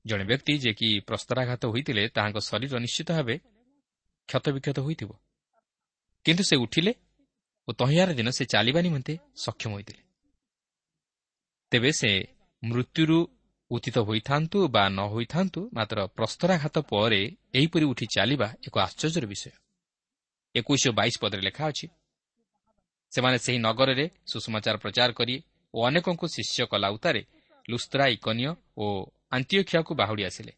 ଜଣେ 0.04 0.24
ବ୍ୟକ୍ତି 0.24 0.52
ଯେ 0.58 0.72
କି 0.72 0.88
ପ୍ରସ୍ତରାଘାତ 1.00 1.62
ହୋଇଥିଲେ 1.66 2.02
ତାହାଙ୍କ 2.08 2.38
ଶରୀର 2.38 2.74
ନିଶ୍ଚିତ 2.78 3.08
ଭାବେ 3.12 3.36
କ୍ଷତବିକ୍ଷତ 4.28 4.78
ହୋଇଥିବ। 4.80 5.10
କିନ୍ତୁ 6.24 6.42
ସେ 6.44 6.56
ଉଠିଲେ 6.56 6.92
ଓ 7.68 7.70
ତହିଁଆର 7.72 8.10
ଦିନ 8.14 8.28
ସେ 8.30 8.44
ଚାଲିବା 8.44 8.80
ନିମନ୍ତେ 8.80 9.14
ସକ୍ଷମ 9.36 9.70
ହୋଇଥିଲେ। 9.72 10.02
ତେବେ 11.72 11.90
ସେ 11.92 12.10
ମୃତ୍ୟୁରୁ 12.62 13.18
ଉଚିତ 13.70 13.98
ହୋଇଥାନ୍ତୁ 13.98 14.58
ବା 14.68 14.84
ନ 14.88 15.00
ହୋଇଥାନ୍ତୁ 15.12 15.60
ମାତ୍ର 15.72 15.98
ପ୍ରସ୍ତରାଘାତ 16.16 16.76
ପରେ 16.90 17.22
ଏହିପରି 17.54 17.84
ଉଠି 17.84 18.06
ଚାଲିବା 18.16 18.48
ଏକ 18.66 18.74
ଆଶ୍ଚର୍ଯ୍ୟର 18.78 19.24
ବିଷୟ। 19.26 19.50
ଏକୋଇଶ 20.54 20.84
ବାଇଶ 20.88 21.14
ପଦରେ 21.20 21.42
ଲେଖା 21.42 21.64
ଅଛି 21.68 21.86
ସେମାନେ 23.12 23.38
ସେହି 23.38 23.58
ନଗରରେ 23.58 24.06
ସୁଷମାଚାର 24.26 24.76
ପ୍ରଚାର 24.76 25.10
କରି 25.12 25.34
ଓ 25.74 25.78
ଅନେକଙ୍କୁ 25.86 26.26
ଶିଷ୍ୟ 26.28 26.66
କଲା 26.66 26.88
ଉତ୍ତାରେ 26.90 27.22
ଲୁସ୍ତ୍ରା 27.70 28.04
ଇକନିୟ 28.16 28.50
ଓ 28.76 28.86
ଆନ୍ତିଓଖିଆକୁ 29.30 29.92
ବାହୁଡ଼ି 30.00 30.24
ଆସିଲେ। 30.24 30.52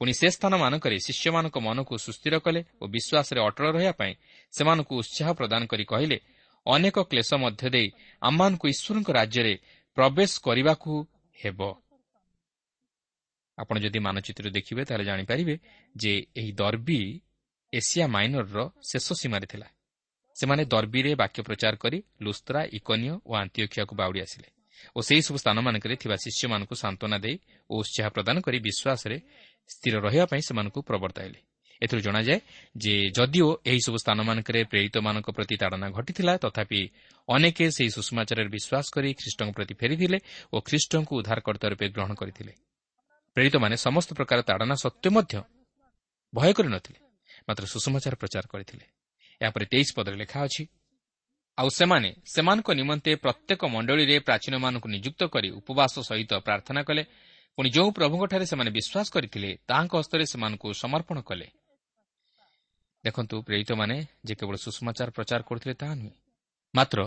ପୁଣି 0.00 0.12
ସେ 0.12 0.28
ସ୍ଥାନମାନଙ୍କରେ 0.36 0.96
ଶିଷ୍ୟମାନଙ୍କ 1.06 1.56
ମନକୁ 1.58 1.94
ସୁସ୍ଥିର 2.06 2.34
କଲେ 2.44 2.60
ଓ 2.82 2.84
ବିଶ୍ୱାସରେ 2.94 3.40
ଅଟଳ 3.46 3.66
ରହିବା 3.76 3.94
ପାଇଁ 4.00 4.12
ସେମାନଙ୍କୁ 4.52 4.92
ଉତ୍ସାହ 5.02 5.28
ପ୍ରଦାନ 5.38 5.62
କରି 5.66 5.84
କହିଲେ 5.84 6.18
ଅନେକ 6.66 6.96
କ୍ଲେଶ 7.10 7.30
ମଧ୍ୟ 7.44 7.68
ଦେଇ 7.74 7.88
ଆମମାନଙ୍କୁ 8.22 8.66
ଈଶ୍ୱରଙ୍କ 8.74 9.08
ରାଜ୍ୟରେ 9.18 9.54
ପ୍ରବେଶ 9.96 10.32
କରିବାକୁ 10.46 10.92
ହେବ। 11.36 11.60
ଆପଣ 13.58 13.76
ଯଦି 13.78 13.98
ମାନଚିତ୍ର 13.98 14.46
ଦେଖିବେ 14.50 14.82
ତାହେଲେ 14.84 15.04
ଜାଣିପାରିବେ 15.04 15.54
ଯେ 15.96 16.12
ଏହି 16.36 16.52
ଦର୍ବୀ 16.52 17.00
ଏସିଆ 17.72 18.06
ମାଇନରର 18.06 18.58
ଶେଷ 18.90 19.06
ସୀମାରେ 19.20 19.46
ଥିଲା। 19.46 19.68
ସେମାନେ 20.36 20.62
ଦର୍ବିରେ 20.64 21.12
ବାକ୍ୟ 21.14 21.40
ପ୍ରଚାର 21.42 21.74
କରି 21.76 21.98
ଲୁସ୍ତ୍ରା 22.20 22.60
ଇକନିୟ 22.72 23.12
ଓ 23.28 23.30
ଆନ୍ତିଓଖିଆକୁ 23.34 23.94
ବାଉଡ଼ି 23.94 24.20
ଆସିଲେ। 24.20 24.48
ଓ 24.96 24.98
ସେହିସବୁ 25.08 25.36
ସ୍ଥାନମାନଙ୍କରେ 25.42 25.94
ଥିବା 26.02 26.16
ଶିଷ୍ୟମାନଙ୍କୁ 26.24 26.74
ସାନ୍ତ୍ୱନା 26.74 27.18
ଦେଇ 27.24 27.36
ଓ 27.70 27.74
ଉତ୍ସାହ 27.82 28.06
ପ୍ରଦାନ 28.16 28.36
କରି 28.46 28.58
ବିଶ୍ୱାସରେ 28.66 29.16
ସ୍ଥିର 29.72 29.94
ରହିବା 30.06 30.26
ପାଇଁ 30.32 30.42
ସେମାନଙ୍କୁ 30.48 30.80
ପ୍ରବର୍ତ୍ତାଇଲେ 30.88 31.40
ଏଥିରୁ 31.82 32.00
ଜଣାଯାଏ 32.06 32.38
ଯେ 32.76 32.94
ଯଦିଓ 33.16 33.48
ଏହିସବୁ 33.66 33.96
ସ୍ଥାନମାନଙ୍କରେ 34.04 34.60
ପ୍ରେରିତମାନଙ୍କ 34.72 35.28
ପ୍ରତି 35.36 35.54
ତାଡ଼ନା 35.62 35.86
ଘଟିଥିଲା 35.96 36.32
ତଥାପି 36.44 36.80
ଅନେକ 37.28 37.58
ସେହି 37.76 37.90
ସୁଷମାଚାରରେ 37.96 38.48
ବିଶ୍ୱାସ 38.56 38.86
କରି 38.94 39.08
ଖ୍ରୀଷ୍ଟଙ୍କ 39.20 39.50
ପ୍ରତି 39.56 39.74
ଫେରିଥିଲେ 39.80 40.18
ଓ 40.54 40.56
ଖ୍ରୀଷ୍ଟଙ୍କୁ 40.68 41.12
ଉଦ୍ଧାରକର୍ତ୍ତା 41.20 41.66
ରୂପେ 41.72 41.86
ଗ୍ରହଣ 41.94 42.12
କରିଥିଲେ। 42.20 42.52
ପ୍ରେରିତମାନେ 43.36 43.76
ସମସ୍ତ 43.86 44.10
ପ୍ରକାର 44.18 44.38
ତାଡ଼ନା 44.48 44.74
ସତ୍ତ୍ୱେ 44.84 45.10
ମଧ୍ୟ 45.16 45.34
ଭୟ 46.32 46.50
କରିନଥିଲେ 46.58 46.98
ମାତ୍ର 47.48 47.64
ସୁଷମାଚାର 47.72 48.14
ପ୍ରଚାର 48.22 48.44
କରିଥିଲେ। 48.52 48.84
ଏହାପରେ 49.40 49.64
ତେଇଶ 49.72 49.88
ପଦରେ 49.96 50.16
ଲେଖା 50.22 50.38
ଅଛି 50.46 50.62
ଆଉ 51.58 51.68
ସେମାନେ 51.68 52.10
ସେମାନଙ୍କ 52.34 52.68
ନିମନ୍ତେ 52.80 53.12
ପ୍ରତ୍ୟେକ 53.14 53.60
ମଣ୍ଡଳୀରେ 53.74 54.16
ପ୍ରାଚୀନମାନଙ୍କୁ 54.18 54.88
ନିଯୁକ୍ତ 54.88 55.22
କରି 55.34 55.48
ଉପବାସ 55.60 55.94
ସହିତ 56.08 56.32
ପ୍ରାର୍ଥନା 56.46 56.80
କଲେ। 56.88 57.02
ପୁଣି 57.58 57.68
ଯେଉଁ 57.70 57.88
ପ୍ରଭୁଙ୍କଠାରେ 57.98 58.44
ସେମାନେ 58.46 58.70
ବିଶ୍ୱାସ 58.78 59.06
କରିଥିଲେ 59.14 59.50
ତାହାଙ୍କ 59.68 59.92
ହସ୍ତରେ 60.00 60.24
ସେମାନଙ୍କୁ 60.32 60.68
ସମର୍ପଣ 60.82 61.16
କଲେ। 61.28 61.46
ଦେଖନ୍ତୁ 63.04 63.36
ପ୍ରେରିତମାନେ 63.46 63.96
ଯେ 64.24 64.34
କେବଳ 64.38 64.54
ସୁଷମାଚାର 64.64 65.08
ପ୍ରଚାର 65.16 65.40
କରୁଥିଲେ 65.48 65.74
ତାହା 65.80 65.94
ନୁହେଁ 65.94 66.14
ମାତ୍ର 66.74 66.98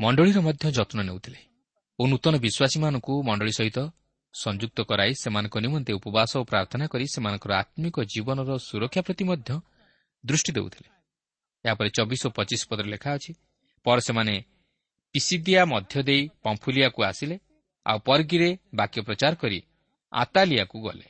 ମଣ୍ଡଳୀର 0.00 0.38
ମଧ୍ୟ 0.46 0.64
ଯତ୍ନ 0.78 0.98
ନେଉଥିଲେ 1.08 1.40
ଓ 1.98 2.02
ନୂତନ 2.10 2.34
ବିଶ୍ୱାସୀମାନଙ୍କୁ 2.44 3.12
ମଣ୍ଡଳୀ 3.28 3.52
ସହିତ 3.58 3.78
ସଂଯୁକ୍ତ 4.34 4.78
କରାଇ 4.90 5.12
ସେମାନଙ୍କ 5.22 5.54
ନିମନ୍ତେ 5.64 5.92
ଉପବାସ 5.98 6.30
ଓ 6.40 6.42
ପ୍ରାର୍ଥନା 6.44 6.84
କରି 6.92 7.04
ସେମାନଙ୍କର 7.14 7.52
ଆତ୍ମିକ 7.62 7.96
ଜୀବନର 8.12 8.50
ସୁରକ୍ଷା 8.68 9.00
ପ୍ରତି 9.06 9.24
ମଧ୍ୟ 9.30 9.50
ଦୃଷ୍ଟି 10.24 10.50
ଦେଉଥିଲେ। 10.56 10.88
ଏହାପରେ 11.64 11.88
ଚବିଶ 11.96 12.22
ଓ 12.26 12.30
ପଚିଶ 12.38 12.62
ପଦରେ 12.70 12.88
ଲେଖା 12.94 13.10
ଅଛି 13.16 13.32
ପରେ 13.86 14.00
ସେମାନେ 14.00 14.34
ପିସିଦିଆ 15.14 15.62
ମଧ୍ୟ 15.64 15.94
ଦେଇ 16.02 16.22
ପମ୍ଫୁଲିଆକୁ 16.42 17.00
ଆସିଲେ 17.04 17.36
ଆଉ 17.86 17.98
ପର୍ଗିରେ 17.98 18.50
ବାକ୍ୟ 18.74 18.98
ପ୍ରଚାର 19.06 19.32
କରି 19.34 19.58
ଆତାଲିଆକୁ 20.12 20.76
ଗଲେ। 20.80 21.06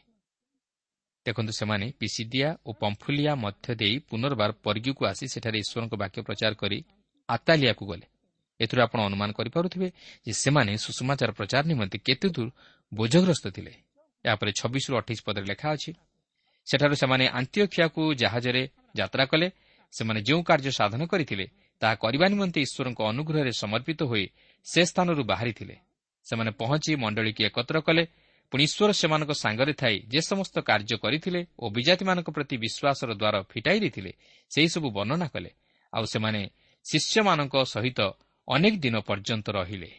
ଦେଖନ୍ତୁ 1.27 1.53
ସେମାନେ 1.53 1.87
ପିସିଦିଆ 2.01 2.49
ଓ 2.67 2.71
ପମ୍ଫୁଲିଆ 2.83 3.33
ମଧ୍ୟ 3.35 3.67
ଦେଇ 3.81 3.95
ପୁନର୍ବାର 4.09 4.51
ପର୍ଗିକୁ 4.65 5.03
ଆସି 5.07 5.25
ସେଠାରେ 5.35 5.59
ଈଶ୍ୱରଙ୍କ 5.65 5.95
ବାକ୍ୟ 6.03 6.19
ପ୍ରଚାର 6.27 6.53
କରି 6.63 6.79
ଆତାଲିଆକୁ 7.29 7.85
ଗଲେ। 7.87 8.07
ଏଥିରୁ 8.61 8.81
ଆପଣ 8.83 8.99
ଅନୁମାନ 9.01 9.29
କରିପାରୁଥିବେ 9.33 9.89
ଯେ 10.27 10.33
ସେମାନେ 10.43 10.73
ସୁଷମାଚାର 10.77 11.31
ପ୍ରଚାର 11.33 11.63
ନିମନ୍ତେ 11.67 11.99
କେତେ 12.07 12.29
ଦୂର 12.37 12.49
ବୋଝଗ୍ରସ୍ତ 12.93 13.47
ଥିଲେ। 13.57 13.73
ଏହାପରେ 14.25 14.51
ଛବିଶରୁ 14.61 14.95
ଅଠେଇଶ 15.01 15.21
ପଦରେ 15.27 15.47
ଲେଖା 15.53 15.69
ଅଛି 15.77 15.91
ସେଠାରୁ 16.67 16.95
ସେମାନେ 17.03 17.25
ଆନ୍ତିଓଖିଆକୁ 17.39 18.03
ଜାହାଜରେ 18.23 18.63
ଯାତ୍ରା 18.97 19.25
କଲେ। 19.33 19.49
ସେମାନେ 19.95 20.21
ଯେଉଁ 20.23 20.43
କାର୍ଯ୍ୟ 20.49 20.73
ସାଧନ 20.81 21.01
କରିଥିଲେ 21.13 21.47
ତାହା 21.81 21.95
କରିବା 21.95 22.27
ନିମନ୍ତେ 22.29 22.61
ଈଶ୍ୱରଙ୍କ 22.61 23.01
ଅନୁଗ୍ରହରେ 23.03 23.53
ସମର୍ପିତ 23.53 24.01
ହୋଇ 24.03 24.27
ସେ 24.67 24.81
ସ୍ଥାନରୁ 24.85 25.23
ବାହାରିଥିଲେ। 25.25 25.77
ସେମାନେ 26.27 26.51
ପହଞ୍ଚି 26.51 26.93
ମଣ୍ଡଳୀକୁ 26.97 27.41
ଏକତ୍ର 27.45 27.77
କଲେ। 27.81 28.05
ପୁଣି 28.53 28.65
ଈଶ୍ୱର 28.65 28.91
ସେମାନଙ୍କ 28.93 29.33
ସାଙ୍ଗରେ 29.33 29.73
ଥାଇ 29.73 29.97
ଯେ 30.13 30.21
ସମସ୍ତ 30.21 30.57
କାର୍ଯ୍ୟ 30.61 30.97
କରିଥିଲେ 30.99 31.41
ଓ 31.59 31.65
ବିଜାତିମାନଙ୍କ 31.71 32.29
ପ୍ରତି 32.31 32.57
ବିଶ୍ୱାସର 32.57 33.11
ଦ୍ୱାର 33.15 33.35
ଫିଟାଇ 33.51 33.79
ଦେଇଥିଲେ 33.81 34.13
ସେହିସବୁ 34.51 34.89
ବର୍ଣ୍ଣନା 34.91 35.27
କଲେ। 35.27 35.51
ଆଉ 35.93 36.05
ସେମାନେ 36.05 36.41
ଶିଷ୍ୟମାନଙ୍କ 36.85 37.55
ସହିତ 37.65 38.01
ଅନେକ 38.49 38.75
ଦିନ 38.77 38.97
ପର୍ଯ୍ୟନ୍ତ 39.01 39.47
ରହିଲେ। 39.51 39.91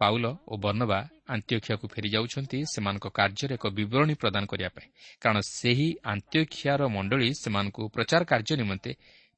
ପାଉଲ 0.00 0.24
ଓ 0.48 0.54
ବର୍ଣ୍ଣବା 0.56 0.98
ଆନ୍ତ୍ୟକ୍ଷାକୁ 1.28 1.86
ଫେରିଯାଉଛନ୍ତି 1.94 2.58
ସେମାନଙ୍କ 2.74 3.06
କାର୍ଯ୍ୟରେ 3.08 3.54
ଏକ 3.54 3.64
ବିବରଣୀ 3.68 4.14
ପ୍ରଦାନ 4.14 4.42
କରିବା 4.46 4.68
ପାଇଁ। 4.68 4.88
କାରଣ 5.20 5.38
ସେହି 5.40 5.88
ଆନ୍ତ୍ୟକ୍ଷାର 6.04 6.80
ମଣ୍ଡଳୀ 6.86 7.28
ସେମାନଙ୍କୁ 7.42 7.82
ପ୍ରଚାର 7.88 8.22
କାର୍ଯ୍ୟ 8.24 8.54
ନିମନ୍ତେ 8.56 8.90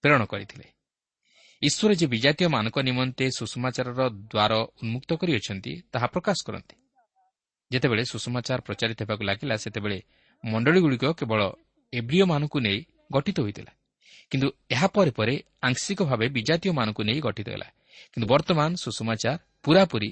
ପ୍ରେରଣ 0.05 0.23
କରିଥିଲେ। 0.25 0.67
ଈଶ୍ୱର 1.63 1.91
ଯେ 1.95 2.07
ବିଜାତୀୟମାନଙ୍କ 2.07 2.77
ନିମନ୍ତେ 2.79 3.25
ସୁଷମାଚାରର 3.39 4.01
ଦ୍ୱାର 4.33 4.53
ଉନ୍ମୁକ୍ତ 4.83 5.11
କରିଅଛନ୍ତି 5.21 5.73
ତାହା 5.93 6.07
ପ୍ରକାଶ 6.07 6.39
କରନ୍ତି। 6.47 6.77
ଯେତେବେଳେ 7.71 8.03
ସୁଷମାଚାର 8.05 8.59
ପ୍ରଚାରିତ 8.61 8.99
ହେବାକୁ 9.03 9.23
ଲାଗିଲା 9.25 9.55
ସେତେବେଳେ 9.57 9.99
ମଣ୍ଡଳୀଗୁଡ଼ିକ 10.45 11.05
କେବଳ 11.21 11.41
ଏବ୍ରିୟମାନଙ୍କୁ 11.93 12.59
ନେଇ 12.61 12.79
ଗଠିତ 13.13 13.39
ହୋଇଥିଲା। 13.41 13.73
କିନ୍ତୁ 14.31 14.49
ଏହାପରେ 14.71 15.11
ପରେ 15.11 15.35
ଆଂଶିକ 15.63 16.01
ଭାବେ 16.11 16.27
ବିଜାତୀୟମାନଙ୍କୁ 16.37 17.03
ନେଇ 17.09 17.21
ଗଠିତ 17.21 17.49
ହେଲା। 17.49 17.69
କିନ୍ତୁ 18.13 18.27
ବର୍ତ୍ତମାନ 18.29 18.71
ସୁଷମାଚାର 18.75 19.37
ପୁରାପୁରି 19.65 20.11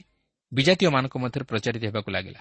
ବିଜାତୀୟମାନଙ୍କ 0.53 1.15
ମଧ୍ୟରେ 1.25 1.45
ପ୍ରଚାରିତ 1.45 1.83
ହେବାକୁ 1.85 2.11
ଲାଗିଲା। 2.11 2.41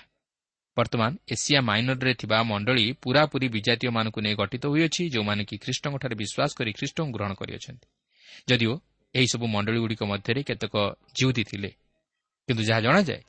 ବର୍ତ୍ତମାନ 0.78 1.12
ଏସିଆ 1.34 1.60
ମାଇନରରେ 1.62 2.14
ଥିବା 2.14 2.38
ମଣ୍ଡଳୀ 2.44 2.86
ପୁରାପୁରି 3.04 3.48
ବିଜାତୀୟମାନଙ୍କୁ 3.56 4.20
ନେଇ 4.26 4.36
ଗଠିତ 4.36 4.64
ହୋଇଅଛି 4.74 5.02
ଯେଉଁମାନେ 5.14 5.42
କି 5.50 5.56
ଖ୍ରୀଷ୍ଟଙ୍କଠାରେ 5.64 6.16
ବିଶ୍ୱାସ 6.16 6.52
କରି 6.58 6.72
ଖ୍ରୀଷ୍ଟଙ୍କୁ 6.78 7.12
ଗ୍ରହଣ 7.16 7.32
କରିଅଛନ୍ତି। 7.34 7.88
ଯଦିଓ 8.50 8.74
ଏହିସବୁ 9.16 9.46
ମଣ୍ଡଳୀଗୁଡ଼ିକ 9.56 10.02
ମଧ୍ୟରେ 10.04 10.42
କେତେକ 10.50 10.76
ଜିଉଦୀ 11.18 11.44
ଥିଲେ 11.44 11.70
କିନ୍ତୁ 12.48 12.64
ଯାହା 12.70 12.82
ଜଣାଯାଏ 12.82 13.22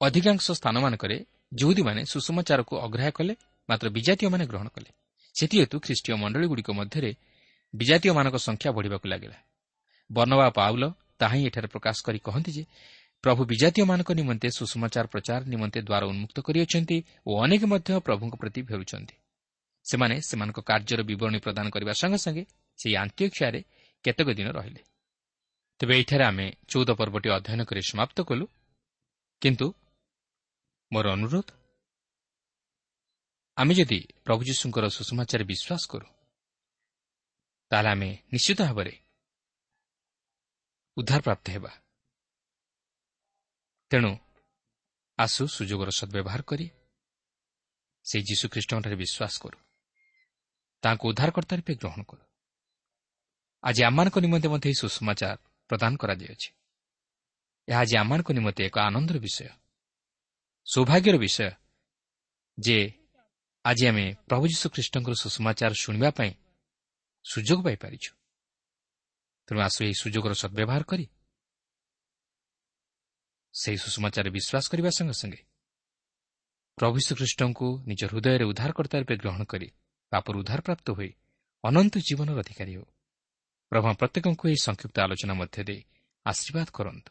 ଅଧିକାଂଶ 0.00 0.44
ସ୍ଥାନମାନଙ୍କରେ 0.58 1.16
ଜିହୁଦୀମାନେ 1.54 2.00
ସୁଷମାଚାରକୁ 2.04 2.74
ଅଗ୍ରାହ୍ୟ 2.86 3.12
କଲେ 3.18 3.34
ମାତ୍ର 3.68 3.86
ବିଜାତୀୟମାନେ 3.96 4.44
ଗ୍ରହଣ 4.46 4.68
କଲେ। 4.68 4.90
ସେଥିହେତୁ 5.34 5.76
ଖ୍ରୀଷ୍ଟୀୟ 5.84 6.14
ମଣ୍ଡଳୀଗୁଡ଼ିକ 6.22 6.68
ମଧ୍ୟରେ 6.80 7.10
ବିଜାତୀୟମାନଙ୍କ 7.74 8.36
ସଂଖ୍ୟା 8.46 8.70
ବଢ଼ିବାକୁ 8.76 9.06
ଲାଗିଲା। 9.12 9.38
ବର୍ଣ୍ଣବା 10.10 10.48
ପାଉଲ 10.58 10.82
ତାହା 11.20 11.34
ହିଁ 11.36 11.44
ଏଠାରେ 11.48 11.68
ପ୍ରକାଶ 11.74 11.96
କରି 12.06 12.18
କହନ୍ତି 12.18 12.50
ଯେ 12.56 12.62
ପ୍ରଭୁ 13.24 13.42
ବିଜାତୀୟମାନଙ୍କ 13.46 14.10
ନିମନ୍ତେ 14.20 14.48
ସୁଷମାଚାର 14.58 15.06
ପ୍ରଚାର 15.06 15.40
ନିମନ୍ତେ 15.52 15.80
ଦ୍ୱାର 15.88 16.02
ଉନ୍ମୁକ୍ତ 16.12 16.36
କରିଅଛନ୍ତି 16.46 16.96
ଓ 17.26 17.32
ଅନେକ 17.44 17.62
ମଧ୍ୟ 17.72 17.90
ପ୍ରଭୁଙ୍କ 18.06 18.34
ପ୍ରତି 18.42 18.60
ଫେରୁଛନ୍ତି 18.68 19.14
ସେମାନେ 19.86 20.14
ସେମାନଙ୍କ 20.28 20.58
କାର୍ଯ୍ୟର 20.70 21.00
ବିବରଣୀ 21.10 21.38
ପ୍ରଦାନ 21.46 21.66
କରିବା 21.74 21.92
ସଙ୍ଗେ 22.00 22.18
ସଙ୍ଗେ 22.24 22.44
ସେହି 22.78 22.94
ଆନ୍ତ୍ୟକ୍ଷାରେ 23.02 23.60
କେତେକ 24.04 24.28
ଦିନ 24.38 24.48
ରହିଲେ। 24.58 24.82
ତେବେ 25.80 25.94
ଏଠାରେ 26.02 26.24
ଆମେ 26.30 26.46
ଚଉଦ 26.70 26.90
ପର୍ବଟି 27.00 27.28
ଅଧ୍ୟୟନ 27.36 27.60
କରି 27.68 27.80
ସମାପ୍ତ 27.90 28.18
କଲୁ। 28.28 28.44
କିନ୍ତୁ 29.42 29.66
ମୋର 30.90 31.06
ଅନୁରୋଧ 31.16 31.48
ଆମେ 33.56 33.72
ଯଦି 33.78 33.98
ପ୍ରଭୁ 34.26 34.42
ଯୀଶୁଙ୍କର 34.48 34.84
ସୁଷମାଚାରରେ 34.96 35.44
ବିଶ୍ୱାସ 35.52 35.82
କରୁ 35.92 36.08
ତାହେଲେ 37.70 37.88
ଆମେ 37.94 38.10
ନିଶ୍ଚିତ 38.34 38.60
ଭାବରେ 38.68 38.94
ଉଦ୍ଧାରପ୍ରାପ୍ତ 40.96 41.46
ହେବା। 41.54 41.72
ତେଣୁ 43.92 44.12
ଆସୁ 45.18 45.42
ସୁଯୋଗର 45.56 45.90
ସଦ୍ବ୍ୟବହାର 45.90 46.42
କରି 46.42 46.66
ସେହି 48.06 48.22
ଯୀଶୁଖ୍ରୀଷ୍ଟଙ୍କଠାରେ 48.28 48.96
ବିଶ୍ୱାସ 48.96 49.34
କରୁ। 49.42 49.58
ତାଙ୍କୁ 50.82 51.04
ଉଦ୍ଧାରକର୍ତ୍ତା 51.08 51.54
ରୂପେ 51.56 51.72
ଗ୍ରହଣ 51.74 52.00
କରୁ। 52.02 52.24
ଆଜି 53.64 53.80
ଆମମାନଙ୍କ 53.84 54.16
ନିମନ୍ତେ 54.24 54.48
ମଧ୍ୟ 54.48 54.66
ଏହି 54.68 54.76
ସୁଷମାଚାର 54.82 55.36
ପ୍ରଦାନ 55.70 55.92
କରାଯାଇଅଛି। 55.96 56.48
ଏହା 57.68 57.80
ଆଜି 57.80 57.94
ଆମମାନଙ୍କ 58.02 58.28
ନିମନ୍ତେ 58.32 58.62
ଏକ 58.68 58.76
ଆନନ୍ଦର 58.88 59.16
ବିଷୟ 59.18 59.48
ସୌଭାଗ୍ୟର 60.66 61.16
ବିଷୟ 61.24 61.48
ଯେ 62.58 62.78
ଆଜି 63.64 63.84
ଆମେ 63.88 64.04
ପ୍ରଭୁ 64.28 64.44
ଯୀଶୁଖ୍ରୀଷ୍ଟଙ୍କର 64.52 65.14
ସୁଷମାଚାର 65.22 65.72
ଶୁଣିବା 65.82 66.10
ପାଇଁ 66.18 66.32
ସୁଯୋଗ 67.24 67.58
ପାଇପାରିଛୁ। 67.66 68.10
ତେଣୁ 69.48 69.58
ଆସୁ 69.60 69.78
ଏହି 69.84 69.94
ସୁଯୋଗର 70.02 70.32
ସଦ୍ବ୍ୟବହାର 70.42 70.82
କରି 70.90 71.04
ସେହି 73.54 73.76
ସୁଷମାଚାରରେ 73.76 74.30
ବିଶ୍ୱାସ 74.30 74.64
କରିବା 74.70 74.90
ସଙ୍ଗେ 74.90 75.12
ସଙ୍ଗେ 75.12 75.40
ପ୍ରଭୁ 76.78 76.96
ଶ୍ରୀଖ୍ରୀଷ୍ଟଙ୍କୁ 77.06 77.68
ନିଜ 77.86 78.00
ହୃଦୟରେ 78.04 78.44
ଉଦ୍ଧାରକର୍ତ୍ତା 78.44 78.96
ରୂପେ 78.98 79.16
ଗ୍ରହଣ 79.16 79.42
କରି 79.44 79.68
ପାପରୁ 80.12 80.36
ଉଦ୍ଧାରପ୍ରାପ୍ତ 80.38 80.86
ହୋଇ 80.90 81.10
ଅନନ୍ତ 81.64 81.94
ଜୀବନର 81.98 82.38
ଅଧିକାରୀ 82.38 82.72
ହେଉ। 82.72 82.86
ପ୍ରଭା 83.72 83.90
ପ୍ରତ୍ୟେକଙ୍କୁ 83.92 84.44
ଏହି 84.48 84.58
ସଂକ୍ଷିପ୍ତ 84.62 84.96
ଆଲୋଚନା 85.00 85.34
ମଧ୍ୟ 85.34 85.58
ଦେଇ 85.64 85.80
ଆଶୀର୍ବାଦ 86.26 86.68
କରନ୍ତୁ। 86.72 87.10